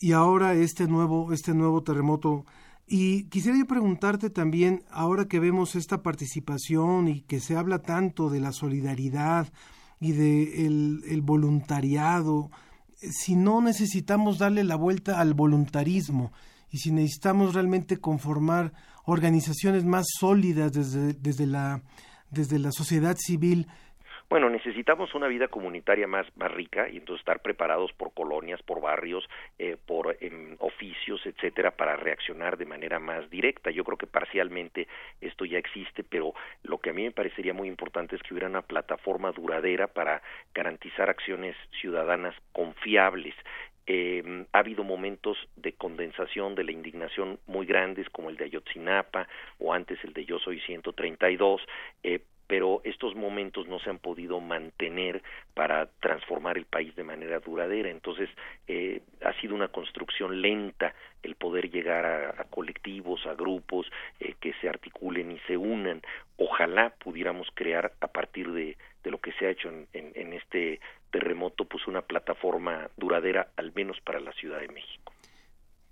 [0.00, 2.44] y ahora este nuevo, este nuevo terremoto
[2.88, 8.30] y quisiera yo preguntarte también, ahora que vemos esta participación y que se habla tanto
[8.30, 9.48] de la solidaridad
[10.00, 12.50] y de el, voluntariado,
[12.96, 16.32] si no necesitamos darle la vuelta al voluntarismo
[16.70, 18.72] y si necesitamos realmente conformar
[19.04, 21.82] organizaciones más sólidas desde, desde, la,
[22.30, 23.66] desde la sociedad civil
[24.30, 28.80] bueno, necesitamos una vida comunitaria más, más rica y entonces estar preparados por colonias, por
[28.80, 29.28] barrios,
[29.58, 33.70] eh, por em, oficios, etcétera, para reaccionar de manera más directa.
[33.70, 34.86] Yo creo que parcialmente
[35.20, 38.48] esto ya existe, pero lo que a mí me parecería muy importante es que hubiera
[38.48, 40.20] una plataforma duradera para
[40.52, 43.34] garantizar acciones ciudadanas confiables
[43.90, 49.26] eh, ha habido momentos de condensación de la indignación muy grandes como el de Ayotzinapa
[49.58, 51.62] o antes el de Yo Soy 132,
[52.02, 55.22] eh, pero estos momentos no se han podido mantener
[55.54, 57.90] para transformar el país de manera duradera.
[57.90, 58.28] Entonces,
[58.66, 63.86] eh, ha sido una construcción lenta el poder llegar a, colectivos, a grupos
[64.18, 66.00] eh, que se articulen y se unan.
[66.38, 70.80] Ojalá pudiéramos crear a partir de, lo que se ha hecho en, en este
[71.10, 75.12] terremoto, pues una plataforma duradera, al menos para la Ciudad de México.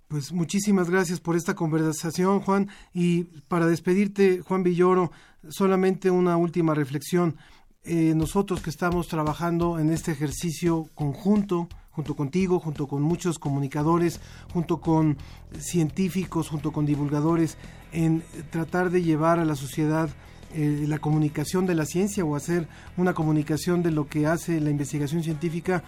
[0.08, 2.68] Pues muchísimas gracias por esta conversación, Juan.
[2.94, 5.10] Y para despedirte, Juan Villoro,
[5.48, 7.36] solamente una última reflexión.
[7.82, 14.20] Eh, nosotros que estamos trabajando en este ejercicio conjunto, junto contigo, junto con muchos comunicadores,
[14.52, 15.16] junto con
[15.58, 17.58] científicos, junto con divulgadores,
[17.92, 20.08] en tratar de llevar a la sociedad
[20.54, 24.70] eh, la comunicación de la ciencia o hacer una comunicación de lo que hace la
[24.70, 25.82] investigación científica,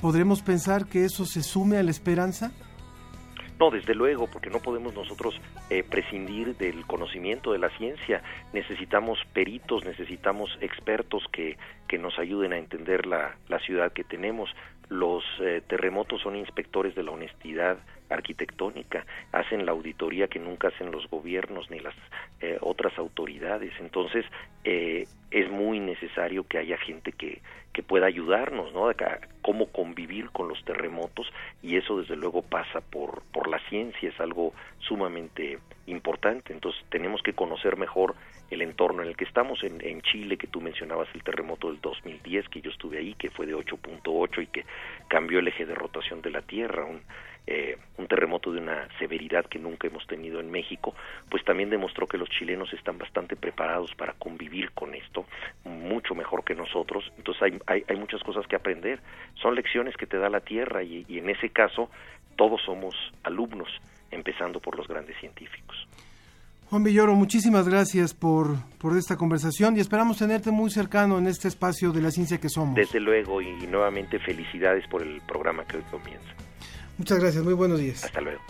[0.00, 2.50] ¿podremos pensar que eso se sume a la esperanza?
[3.60, 5.38] No, desde luego, porque no podemos nosotros
[5.68, 8.22] eh, prescindir del conocimiento de la ciencia.
[8.54, 11.58] Necesitamos peritos, necesitamos expertos que,
[11.90, 14.48] que nos ayuden a entender la, la ciudad que tenemos.
[14.90, 20.92] Los eh, terremotos son inspectores de la honestidad arquitectónica, hacen la auditoría que nunca hacen
[20.92, 21.94] los gobiernos ni las
[22.42, 23.72] eh, otras autoridades.
[23.80, 24.24] Entonces,
[24.62, 27.42] eh, es muy necesario que haya gente que,
[27.72, 28.88] que pueda ayudarnos, ¿no?
[28.88, 28.94] A
[29.42, 31.26] cómo convivir con los terremotos
[31.60, 36.52] y eso desde luego pasa por, por la ciencia, es algo sumamente importante.
[36.52, 38.14] Entonces, tenemos que conocer mejor
[38.50, 39.62] el entorno en el que estamos.
[39.64, 43.30] En, en Chile, que tú mencionabas el terremoto del 2010, que yo estuve ahí, que
[43.30, 44.64] fue de 8.8 y que
[45.08, 47.02] cambió el eje de rotación de la Tierra, un,
[47.46, 50.94] eh, un terremoto de una severidad que nunca hemos tenido en México,
[51.28, 55.26] pues también demostró que los chilenos están bastante preparados para convivir con esto,
[55.64, 57.10] mucho mejor que nosotros.
[57.16, 59.00] Entonces hay, hay, hay muchas cosas que aprender.
[59.34, 61.90] Son lecciones que te da la Tierra y, y en ese caso
[62.36, 63.68] todos somos alumnos,
[64.10, 65.88] empezando por los grandes científicos.
[66.70, 71.48] Juan Villoro, muchísimas gracias por, por esta conversación y esperamos tenerte muy cercano en este
[71.48, 72.76] espacio de la ciencia que somos.
[72.76, 76.28] Desde luego y nuevamente felicidades por el programa que hoy comienza.
[76.96, 78.04] Muchas gracias, muy buenos días.
[78.04, 78.40] Hasta luego.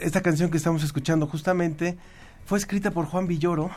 [0.00, 1.98] Esta canción que estamos escuchando justamente
[2.44, 3.70] fue escrita por Juan Villoro,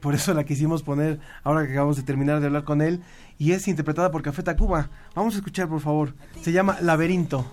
[0.00, 3.02] por eso la quisimos poner ahora que acabamos de terminar de hablar con él,
[3.38, 4.90] y es interpretada por Café Tacuba.
[5.14, 6.14] Vamos a escuchar, por favor.
[6.40, 7.44] Se llama Laberinto.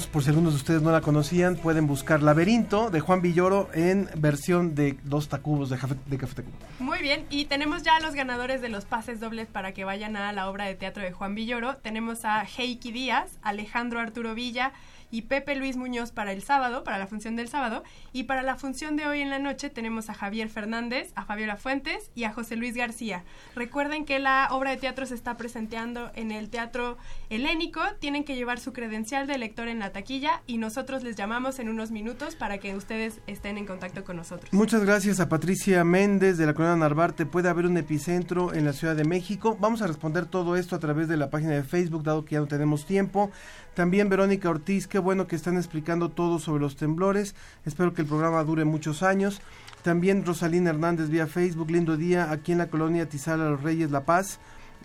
[0.00, 4.08] Por si algunos de ustedes no la conocían, pueden buscar Laberinto de Juan Villoro en
[4.16, 6.56] versión de dos tacubos de Café, de Café Tacuba.
[6.78, 10.32] Muy bien, y tenemos ya los ganadores de los pases dobles para que vayan a
[10.32, 11.76] la obra de teatro de Juan Villoro.
[11.76, 14.72] Tenemos a Heiki Díaz, Alejandro Arturo Villa,
[15.12, 17.84] y Pepe Luis Muñoz para el sábado, para la función del sábado.
[18.12, 21.56] Y para la función de hoy en la noche tenemos a Javier Fernández, a Fabiola
[21.56, 23.22] Fuentes y a José Luis García.
[23.54, 26.96] Recuerden que la obra de teatro se está presentando en el Teatro
[27.30, 27.80] Helénico.
[28.00, 31.68] Tienen que llevar su credencial de lector en la taquilla y nosotros les llamamos en
[31.68, 34.50] unos minutos para que ustedes estén en contacto con nosotros.
[34.52, 37.26] Muchas gracias a Patricia Méndez de la Colonia Narvarte.
[37.26, 39.58] Puede haber un epicentro en la Ciudad de México.
[39.60, 42.40] Vamos a responder todo esto a través de la página de Facebook, dado que ya
[42.40, 43.30] no tenemos tiempo.
[43.74, 47.34] También Verónica Ortiz, qué bueno que están explicando todo sobre los temblores.
[47.66, 49.42] Espero que el programa dure muchos años.
[49.82, 54.04] También Rosalina Hernández vía Facebook, lindo día aquí en la colonia Tizala Los Reyes La
[54.04, 54.38] Paz.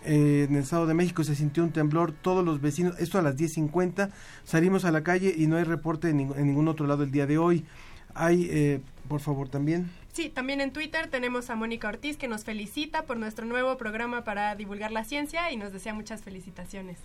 [0.04, 3.22] Eh, en el Estado de México se sintió un temblor, todos los vecinos, esto a
[3.22, 4.10] las 10.50,
[4.44, 7.38] salimos a la calle y no hay reporte en, ningún otro lado el día de
[7.38, 7.64] hoy.
[8.14, 9.90] Hay, eh, por favor, también.
[10.12, 14.24] Sí, también en Twitter tenemos a Mónica Ortiz que nos felicita por nuestro nuevo programa
[14.24, 16.98] para divulgar la ciencia y nos desea muchas felicitaciones.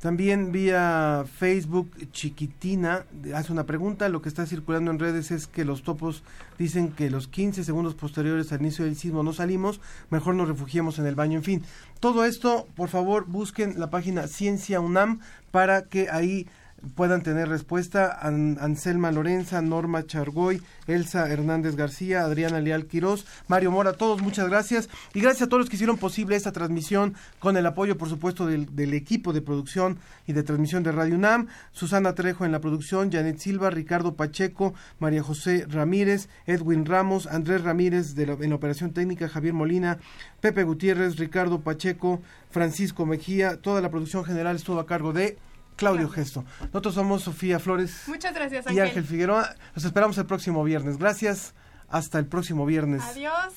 [0.00, 3.04] También vía Facebook Chiquitina
[3.34, 4.08] hace una pregunta.
[4.08, 6.22] Lo que está circulando en redes es que los topos
[6.56, 9.80] dicen que los 15 segundos posteriores al inicio del sismo no salimos,
[10.10, 11.38] mejor nos refugiemos en el baño.
[11.38, 11.62] En fin,
[11.98, 15.18] todo esto, por favor, busquen la página Ciencia UNAM
[15.50, 16.46] para que ahí
[16.94, 18.18] puedan tener respuesta.
[18.20, 24.88] Anselma Lorenza, Norma Chargoy, Elsa Hernández García, Adriana Leal Quirós, Mario Mora, todos muchas gracias.
[25.14, 28.46] Y gracias a todos los que hicieron posible esta transmisión con el apoyo, por supuesto,
[28.46, 31.48] del, equipo de producción y de transmisión de Radio UNAM.
[31.72, 37.62] Susana Trejo en la producción, Janet Silva, Ricardo Pacheco, María José Ramírez, Edwin Ramos, Andrés
[37.62, 39.98] Ramírez de en la operación técnica, Javier Molina,
[40.40, 43.60] Pepe Gutiérrez, Ricardo Pacheco, Francisco Mejía.
[43.60, 45.38] Toda la producción general estuvo a cargo de
[45.78, 46.44] Claudio Gesto.
[46.60, 48.02] Nosotros somos Sofía Flores.
[48.08, 49.54] Muchas gracias, Y Ángel Figueroa.
[49.74, 50.98] Los esperamos el próximo viernes.
[50.98, 51.54] Gracias.
[51.88, 53.02] Hasta el próximo viernes.
[53.02, 53.54] Adiós.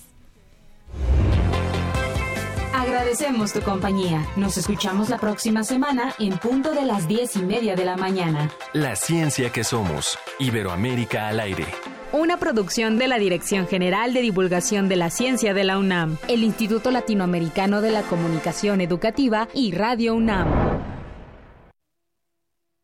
[2.73, 4.25] Agradecemos tu compañía.
[4.37, 8.49] Nos escuchamos la próxima semana en punto de las diez y media de la mañana.
[8.73, 10.17] La ciencia que somos.
[10.39, 11.65] Iberoamérica al aire.
[12.13, 16.43] Una producción de la Dirección General de Divulgación de la Ciencia de la UNAM, el
[16.43, 21.00] Instituto Latinoamericano de la Comunicación Educativa y Radio UNAM.